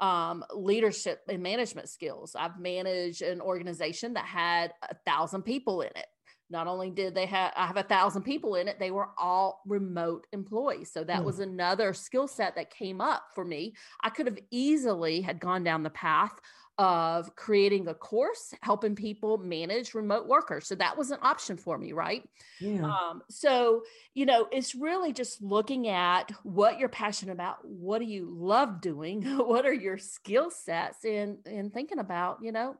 Um, 0.00 0.44
leadership 0.54 1.22
and 1.28 1.42
management 1.42 1.88
skills. 1.88 2.36
I've 2.38 2.60
managed 2.60 3.22
an 3.22 3.40
organization 3.40 4.14
that 4.14 4.26
had 4.26 4.72
a 4.88 4.94
thousand 5.06 5.42
people 5.42 5.80
in 5.80 5.90
it. 5.96 6.06
Not 6.50 6.66
only 6.66 6.90
did 6.90 7.14
they 7.14 7.26
have, 7.26 7.52
I 7.56 7.66
have 7.66 7.76
a 7.76 7.82
thousand 7.82 8.22
people 8.22 8.54
in 8.54 8.68
it, 8.68 8.78
they 8.78 8.90
were 8.90 9.08
all 9.18 9.60
remote 9.66 10.26
employees. 10.32 10.90
So 10.92 11.04
that 11.04 11.20
mm. 11.20 11.24
was 11.24 11.40
another 11.40 11.92
skill 11.92 12.26
set 12.26 12.54
that 12.56 12.70
came 12.70 13.00
up 13.00 13.24
for 13.34 13.44
me. 13.44 13.74
I 14.02 14.08
could 14.10 14.26
have 14.26 14.38
easily 14.50 15.20
had 15.20 15.40
gone 15.40 15.62
down 15.62 15.82
the 15.82 15.90
path 15.90 16.32
of 16.78 17.34
creating 17.34 17.88
a 17.88 17.94
course 17.94 18.54
helping 18.62 18.94
people 18.94 19.36
manage 19.36 19.94
remote 19.94 20.28
workers. 20.28 20.68
So 20.68 20.76
that 20.76 20.96
was 20.96 21.10
an 21.10 21.18
option 21.22 21.56
for 21.56 21.76
me 21.76 21.92
right? 21.92 22.22
Yeah. 22.60 22.84
um, 22.84 23.22
so 23.28 23.82
you 24.14 24.26
know 24.26 24.46
it's 24.52 24.74
really 24.74 25.12
just 25.12 25.42
looking 25.42 25.88
at 25.88 26.30
what 26.42 26.78
you're 26.78 26.88
passionate 26.88 27.32
about 27.32 27.58
what 27.64 27.98
do 27.98 28.04
you 28.04 28.28
love 28.30 28.80
doing 28.80 29.22
what 29.38 29.66
are 29.66 29.72
your 29.72 29.98
skill 29.98 30.50
sets 30.50 31.04
and 31.04 31.38
and 31.46 31.72
thinking 31.72 31.98
about 31.98 32.38
you 32.42 32.52
know 32.52 32.76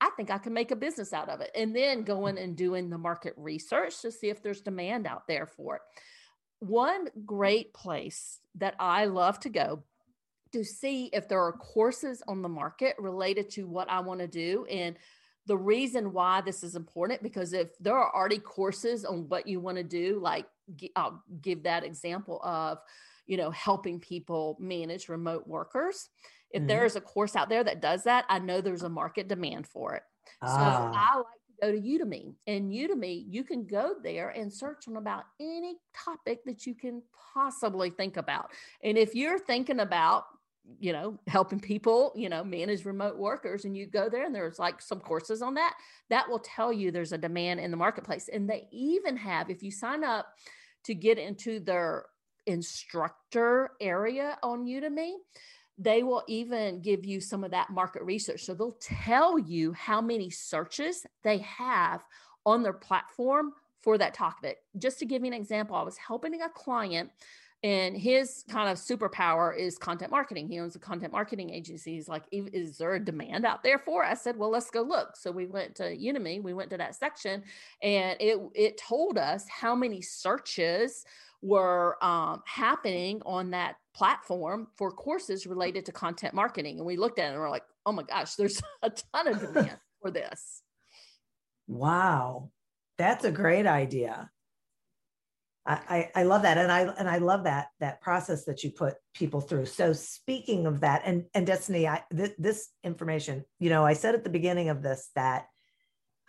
i 0.00 0.10
think 0.16 0.30
i 0.30 0.38
can 0.38 0.52
make 0.52 0.70
a 0.70 0.76
business 0.76 1.12
out 1.12 1.28
of 1.28 1.40
it. 1.40 1.50
And 1.54 1.74
then 1.74 2.02
going 2.02 2.38
and 2.38 2.56
doing 2.56 2.90
the 2.90 2.98
market 2.98 3.34
research 3.36 4.00
to 4.02 4.12
see 4.12 4.28
if 4.28 4.42
there's 4.42 4.60
demand 4.60 5.06
out 5.06 5.26
there 5.26 5.46
for 5.46 5.76
it. 5.76 5.82
One 6.60 7.08
great 7.24 7.72
place 7.72 8.38
that 8.56 8.74
i 8.78 9.06
love 9.06 9.40
to 9.40 9.48
go 9.48 9.82
to 10.52 10.64
see 10.64 11.10
if 11.12 11.28
there 11.28 11.42
are 11.42 11.52
courses 11.52 12.22
on 12.26 12.42
the 12.42 12.48
market 12.48 12.96
related 12.98 13.50
to 13.50 13.66
what 13.66 13.88
I 13.90 14.00
want 14.00 14.20
to 14.20 14.26
do. 14.26 14.66
And 14.66 14.96
the 15.46 15.56
reason 15.56 16.12
why 16.12 16.40
this 16.40 16.62
is 16.62 16.76
important 16.76 17.22
because 17.22 17.52
if 17.52 17.76
there 17.78 17.96
are 17.96 18.14
already 18.14 18.38
courses 18.38 19.04
on 19.04 19.28
what 19.28 19.46
you 19.46 19.60
want 19.60 19.78
to 19.78 19.82
do, 19.82 20.18
like 20.20 20.46
I'll 20.96 21.22
give 21.40 21.64
that 21.64 21.84
example 21.84 22.40
of, 22.42 22.78
you 23.26 23.36
know, 23.36 23.50
helping 23.50 24.00
people 24.00 24.56
manage 24.60 25.08
remote 25.08 25.46
workers. 25.46 26.08
If 26.50 26.60
mm-hmm. 26.60 26.68
there 26.68 26.84
is 26.84 26.96
a 26.96 27.00
course 27.00 27.36
out 27.36 27.48
there 27.48 27.64
that 27.64 27.80
does 27.80 28.04
that, 28.04 28.24
I 28.28 28.38
know 28.38 28.60
there's 28.60 28.82
a 28.82 28.88
market 28.88 29.28
demand 29.28 29.66
for 29.66 29.94
it. 29.94 30.02
Ah. 30.42 30.46
So 30.46 30.98
I 30.98 31.16
like 31.16 31.24
to 31.26 31.66
go 31.66 31.72
to 31.72 31.80
Udemy. 31.80 32.34
And 32.46 32.72
Udemy, 32.72 33.24
you 33.28 33.44
can 33.44 33.66
go 33.66 33.94
there 34.02 34.30
and 34.30 34.52
search 34.52 34.88
on 34.88 34.96
about 34.96 35.24
any 35.40 35.76
topic 35.94 36.44
that 36.44 36.66
you 36.66 36.74
can 36.74 37.02
possibly 37.34 37.90
think 37.90 38.16
about. 38.16 38.50
And 38.82 38.98
if 38.98 39.14
you're 39.14 39.38
thinking 39.38 39.80
about 39.80 40.24
you 40.78 40.92
know 40.92 41.18
helping 41.26 41.60
people 41.60 42.12
you 42.14 42.28
know 42.28 42.44
manage 42.44 42.84
remote 42.84 43.18
workers 43.18 43.64
and 43.64 43.76
you 43.76 43.86
go 43.86 44.08
there 44.08 44.24
and 44.24 44.34
there's 44.34 44.58
like 44.58 44.80
some 44.80 45.00
courses 45.00 45.42
on 45.42 45.54
that 45.54 45.74
that 46.08 46.28
will 46.28 46.38
tell 46.38 46.72
you 46.72 46.90
there's 46.90 47.12
a 47.12 47.18
demand 47.18 47.60
in 47.60 47.70
the 47.70 47.76
marketplace. 47.76 48.28
And 48.32 48.48
they 48.48 48.68
even 48.70 49.16
have 49.16 49.48
if 49.50 49.62
you 49.62 49.70
sign 49.70 50.04
up 50.04 50.34
to 50.84 50.94
get 50.94 51.18
into 51.18 51.60
their 51.60 52.06
instructor 52.46 53.72
area 53.80 54.38
on 54.42 54.64
udemy 54.64 55.12
they 55.78 56.02
will 56.02 56.22
even 56.28 56.82
give 56.82 57.06
you 57.06 57.20
some 57.22 57.42
of 57.42 57.52
that 57.52 57.70
market 57.70 58.02
research. 58.02 58.44
So 58.44 58.52
they'll 58.52 58.76
tell 58.82 59.38
you 59.38 59.72
how 59.72 60.02
many 60.02 60.28
searches 60.28 61.06
they 61.22 61.38
have 61.38 62.04
on 62.44 62.62
their 62.62 62.74
platform 62.74 63.52
for 63.80 63.96
that 63.96 64.12
topic. 64.12 64.58
Just 64.76 64.98
to 64.98 65.06
give 65.06 65.22
you 65.22 65.28
an 65.28 65.32
example 65.32 65.74
i 65.76 65.82
was 65.82 65.96
helping 65.96 66.40
a 66.42 66.48
client 66.50 67.10
and 67.62 67.96
his 67.96 68.44
kind 68.48 68.70
of 68.70 68.78
superpower 68.78 69.56
is 69.56 69.76
content 69.76 70.10
marketing. 70.10 70.48
He 70.48 70.58
owns 70.60 70.76
a 70.76 70.78
content 70.78 71.12
marketing 71.12 71.50
agency. 71.50 71.94
He's 71.94 72.08
like, 72.08 72.22
is 72.32 72.78
there 72.78 72.94
a 72.94 73.00
demand 73.00 73.44
out 73.44 73.62
there 73.62 73.78
for? 73.78 74.02
It? 74.02 74.08
I 74.08 74.14
said, 74.14 74.38
well, 74.38 74.50
let's 74.50 74.70
go 74.70 74.80
look. 74.80 75.14
So 75.16 75.30
we 75.30 75.46
went 75.46 75.74
to 75.76 75.84
Udemy. 75.96 76.42
We 76.42 76.54
went 76.54 76.70
to 76.70 76.78
that 76.78 76.94
section, 76.94 77.42
and 77.82 78.16
it 78.20 78.38
it 78.54 78.78
told 78.78 79.18
us 79.18 79.46
how 79.48 79.74
many 79.74 80.00
searches 80.00 81.04
were 81.42 82.02
um, 82.02 82.42
happening 82.46 83.22
on 83.24 83.50
that 83.50 83.76
platform 83.94 84.68
for 84.76 84.90
courses 84.90 85.46
related 85.46 85.86
to 85.86 85.92
content 85.92 86.34
marketing. 86.34 86.78
And 86.78 86.86
we 86.86 86.96
looked 86.96 87.18
at 87.18 87.26
it 87.26 87.32
and 87.32 87.40
we're 87.40 87.50
like, 87.50 87.64
oh 87.86 87.92
my 87.92 88.02
gosh, 88.02 88.34
there's 88.34 88.60
a 88.82 88.90
ton 88.90 89.28
of 89.28 89.40
demand 89.40 89.78
for 90.02 90.10
this. 90.10 90.62
Wow, 91.66 92.50
that's 92.98 93.24
a 93.24 93.30
great 93.30 93.66
idea. 93.66 94.30
I, 95.66 96.10
I 96.14 96.22
love 96.22 96.42
that 96.42 96.56
and 96.56 96.72
I 96.72 96.80
and 96.80 97.08
I 97.08 97.18
love 97.18 97.44
that 97.44 97.68
that 97.80 98.00
process 98.00 98.44
that 98.46 98.64
you 98.64 98.70
put 98.70 98.94
people 99.14 99.40
through. 99.40 99.66
So 99.66 99.92
speaking 99.92 100.66
of 100.66 100.80
that 100.80 101.02
and 101.04 101.24
and 101.34 101.46
Destini, 101.46 101.86
I 101.86 102.02
th- 102.14 102.34
this 102.38 102.70
information, 102.82 103.44
you 103.58 103.68
know, 103.68 103.84
I 103.84 103.92
said 103.92 104.14
at 104.14 104.24
the 104.24 104.30
beginning 104.30 104.70
of 104.70 104.82
this 104.82 105.10
that 105.14 105.46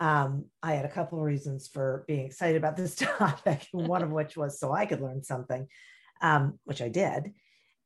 um, 0.00 0.46
I 0.62 0.74
had 0.74 0.84
a 0.84 0.90
couple 0.90 1.18
of 1.18 1.24
reasons 1.24 1.68
for 1.68 2.04
being 2.06 2.26
excited 2.26 2.56
about 2.56 2.76
this 2.76 2.94
topic, 3.18 3.66
one 3.72 4.02
of 4.02 4.10
which 4.10 4.36
was 4.36 4.60
so 4.60 4.72
I 4.72 4.84
could 4.84 5.00
learn 5.00 5.22
something, 5.24 5.66
um, 6.20 6.58
which 6.64 6.82
I 6.82 6.88
did, 6.88 7.32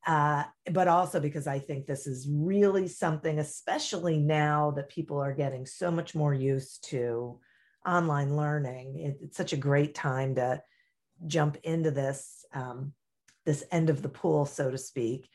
uh, 0.06 0.44
but 0.72 0.88
also 0.88 1.20
because 1.20 1.46
I 1.46 1.58
think 1.58 1.86
this 1.86 2.06
is 2.06 2.26
really 2.28 2.88
something, 2.88 3.38
especially 3.38 4.18
now 4.18 4.72
that 4.72 4.88
people 4.88 5.18
are 5.18 5.34
getting 5.34 5.64
so 5.64 5.90
much 5.90 6.14
more 6.14 6.34
used 6.34 6.88
to 6.90 7.38
online 7.86 8.36
learning. 8.36 8.98
It, 8.98 9.18
it's 9.22 9.36
such 9.36 9.52
a 9.52 9.58
great 9.58 9.94
time 9.94 10.34
to 10.36 10.60
jump 11.26 11.56
into 11.62 11.90
this 11.90 12.44
um, 12.52 12.92
this 13.44 13.64
end 13.70 13.90
of 13.90 14.02
the 14.02 14.08
pool, 14.08 14.44
so 14.46 14.70
to 14.70 14.78
speak. 14.78 15.28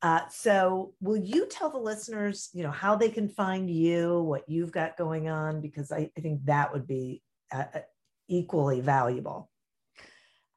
Uh, 0.00 0.20
so, 0.30 0.94
will 1.00 1.16
you 1.16 1.46
tell 1.46 1.70
the 1.70 1.78
listeners, 1.78 2.50
you 2.52 2.62
know, 2.62 2.70
how 2.70 2.94
they 2.94 3.08
can 3.08 3.28
find 3.28 3.68
you, 3.68 4.22
what 4.22 4.48
you've 4.48 4.72
got 4.72 4.96
going 4.96 5.28
on? 5.28 5.60
Because 5.60 5.90
I, 5.90 6.10
I 6.16 6.20
think 6.20 6.44
that 6.44 6.72
would 6.72 6.86
be 6.86 7.22
uh, 7.52 7.64
uh 7.74 7.80
equally 8.28 8.80
valuable. 8.80 9.50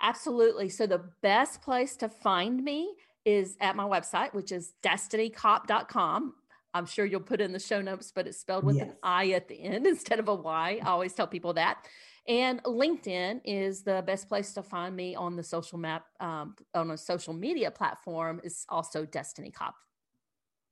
Absolutely. 0.02 0.70
So 0.70 0.88
the 0.88 1.04
best 1.22 1.62
place 1.62 1.96
to 1.98 2.10
find 2.10 2.63
me 2.63 2.96
is 3.24 3.56
at 3.62 3.76
my 3.76 3.84
website, 3.84 4.34
which 4.34 4.52
is 4.52 4.74
destinicopp.com. 4.84 6.34
I'm 6.74 6.86
sure 6.86 7.06
you'll 7.06 7.20
put 7.20 7.41
in 7.41 7.52
the 7.52 7.60
show 7.60 7.82
notes, 7.82 8.12
but 8.13 8.28
it's 8.28 8.39
spelled 8.39 8.63
with 8.63 8.78
yes. 8.78 8.88
an 8.88 8.96
I 9.04 9.32
at 9.32 9.48
the 9.48 9.62
end 9.62 9.86
instead 9.88 10.20
of 10.20 10.28
a 10.28 10.36
Y. 10.36 10.80
I 10.82 10.88
always 10.89 11.13
tell 11.13 11.28
people 11.28 11.54
that. 11.54 11.86
And 12.28 12.62
LinkedIn 12.64 13.42
is 13.46 13.84
the 13.84 14.04
best 14.06 14.30
place 14.30 14.54
to 14.54 14.64
find 14.64 14.96
me 14.96 15.16
on 15.16 15.36
the 15.36 15.44
social 15.44 15.80
map 15.80 16.06
um, 16.20 16.56
on 16.76 16.92
a 16.92 16.98
social 16.98 17.34
media 17.34 17.72
platform. 17.72 18.42
Is 18.44 18.66
also 18.70 19.06
Destini 19.06 19.54
Copp. 19.54 19.76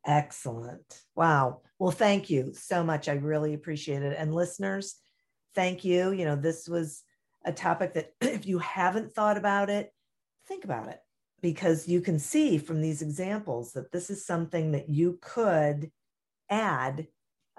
Excellent. 0.05 1.01
Wow. 1.15 1.61
Well, 1.77 1.91
thank 1.91 2.29
you 2.29 2.53
so 2.53 2.83
much. 2.83 3.09
I 3.09 3.13
really 3.13 3.53
appreciate 3.53 4.01
it. 4.03 4.15
And 4.17 4.33
listeners, 4.33 4.95
thank 5.55 5.83
you. 5.83 6.11
You 6.11 6.25
know, 6.25 6.35
this 6.35 6.67
was 6.67 7.03
a 7.45 7.51
topic 7.51 7.93
that 7.95 8.13
if 8.21 8.45
you 8.45 8.59
haven't 8.59 9.13
thought 9.13 9.37
about 9.37 9.69
it, 9.69 9.91
think 10.47 10.63
about 10.63 10.87
it 10.87 10.99
because 11.41 11.87
you 11.87 12.01
can 12.01 12.19
see 12.19 12.57
from 12.57 12.81
these 12.81 13.01
examples 13.01 13.73
that 13.73 13.91
this 13.91 14.09
is 14.09 14.25
something 14.25 14.71
that 14.71 14.89
you 14.89 15.17
could 15.21 15.91
add 16.49 17.07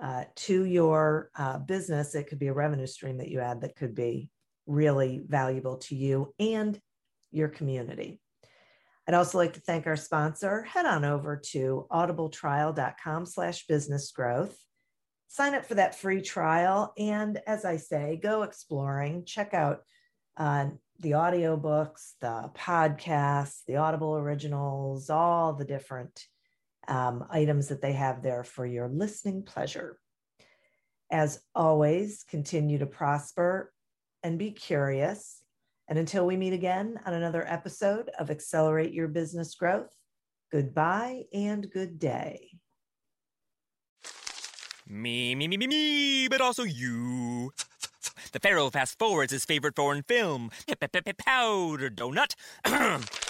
uh, 0.01 0.25
to 0.35 0.65
your 0.65 1.31
uh, 1.37 1.59
business. 1.59 2.15
It 2.15 2.29
could 2.29 2.39
be 2.39 2.49
a 2.49 2.55
revenue 2.55 2.87
stream 2.87 3.19
that 3.19 3.29
you 3.29 3.41
add 3.41 3.61
that 3.61 3.77
could 3.77 3.95
be 3.95 4.31
really 4.67 5.23
valuable 5.27 5.79
to 5.79 5.95
you 5.95 6.35
and 6.39 6.81
your 7.31 7.49
community. 7.49 8.21
I'd 9.07 9.15
also 9.15 9.39
like 9.39 9.55
to 9.55 9.61
thank 9.61 9.87
our 9.87 9.97
sponsor. 9.97 10.63
Head 10.63 10.87
on 10.87 11.05
over 11.05 11.37
to 11.51 11.87
audibletrial.com 11.91 13.27
slash 13.27 13.67
business 13.67 14.13
growth. 14.13 14.57
Sign 15.29 15.55
up 15.55 15.65
for 15.65 15.75
that 15.75 15.99
free 15.99 16.23
trial. 16.23 16.93
And 16.97 17.41
as 17.47 17.65
I 17.65 17.77
say, 17.77 18.19
go 18.23 18.43
exploring, 18.43 19.25
check 19.25 19.55
out 19.55 19.81
uh, 20.37 20.69
the 21.01 21.13
audiobooks, 21.13 22.13
the 22.21 22.51
podcasts, 22.55 23.61
the 23.67 23.77
Audible 23.77 24.17
originals, 24.17 25.11
all 25.11 25.55
the 25.55 25.65
different 25.65 26.27
um, 26.91 27.25
items 27.31 27.69
that 27.69 27.81
they 27.81 27.93
have 27.93 28.23
there 28.23 28.45
for 28.45 28.67
your 28.67 28.89
listening 28.89 29.43
pleasure. 29.45 29.99
As 31.11 31.41
always, 31.55 32.25
continue 32.29 32.79
to 32.79 32.87
prosper 32.87 33.73
and 34.23 34.39
be 34.39 34.51
curious. 34.51 35.41
And 35.89 35.99
until 35.99 36.27
we 36.27 36.37
meet 36.37 36.53
again 36.53 37.01
on 37.07 37.15
another 37.15 37.45
episode 37.49 38.11
of 38.19 38.31
Accelerate 38.31 38.93
Your 38.93 39.09
Business 39.09 39.55
Growth, 39.55 39.95
goodbye 40.53 41.23
and 41.33 41.71
good 41.71 41.99
day. 41.99 42.51
Me, 44.87 45.35
me, 45.37 45.47
me, 45.47 45.57
me, 45.57 45.67
me, 45.69 46.29
but 46.29 46.41
also 46.41 46.65
you. 46.65 47.53
The 48.33 48.41
Pharaoh 48.41 48.71
fast 48.71 48.99
forwards 48.99 49.33
his 49.33 49.45
favorite 49.45 49.77
foreign 49.77 50.03
film, 50.03 50.51
Powder 51.19 51.91
Donut. 51.91 52.35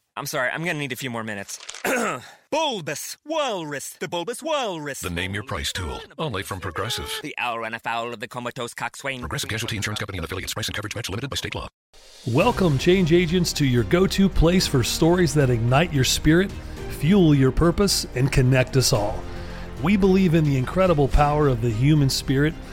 I'm 0.17 0.25
sorry, 0.25 0.49
I'm 0.49 0.65
gonna 0.65 0.77
need 0.77 0.91
a 0.91 0.97
few 0.97 1.09
more 1.09 1.23
minutes. 1.23 1.57
bulbous 2.51 3.15
Walrus, 3.25 3.91
the 3.91 4.09
Bulbous 4.09 4.43
Walrus. 4.43 4.99
The 4.99 5.09
name 5.09 5.33
your 5.33 5.43
price 5.43 5.71
tool, 5.71 6.01
only 6.19 6.43
from 6.43 6.59
Progressive. 6.59 7.09
The 7.21 7.33
owl 7.37 7.59
ran 7.59 7.73
afoul 7.73 8.13
of 8.13 8.19
the 8.19 8.27
comatose 8.27 8.73
coxswain. 8.73 9.21
Progressive 9.21 9.49
Casualty 9.49 9.77
Insurance 9.77 9.99
Company 9.99 10.17
and 10.17 10.25
affiliates. 10.25 10.53
Price 10.53 10.67
and 10.67 10.75
coverage 10.75 10.95
match 10.95 11.09
limited 11.09 11.29
by 11.29 11.37
state 11.37 11.55
law. 11.55 11.69
Welcome, 12.27 12.77
change 12.77 13.13
agents, 13.13 13.53
to 13.53 13.65
your 13.65 13.85
go-to 13.85 14.27
place 14.27 14.67
for 14.67 14.83
stories 14.83 15.33
that 15.33 15.49
ignite 15.49 15.93
your 15.93 16.03
spirit, 16.03 16.51
fuel 16.89 17.33
your 17.33 17.53
purpose, 17.53 18.05
and 18.15 18.29
connect 18.29 18.75
us 18.75 18.91
all. 18.91 19.23
We 19.81 19.95
believe 19.95 20.35
in 20.35 20.43
the 20.43 20.57
incredible 20.57 21.07
power 21.07 21.47
of 21.47 21.61
the 21.61 21.71
human 21.71 22.09
spirit, 22.09 22.53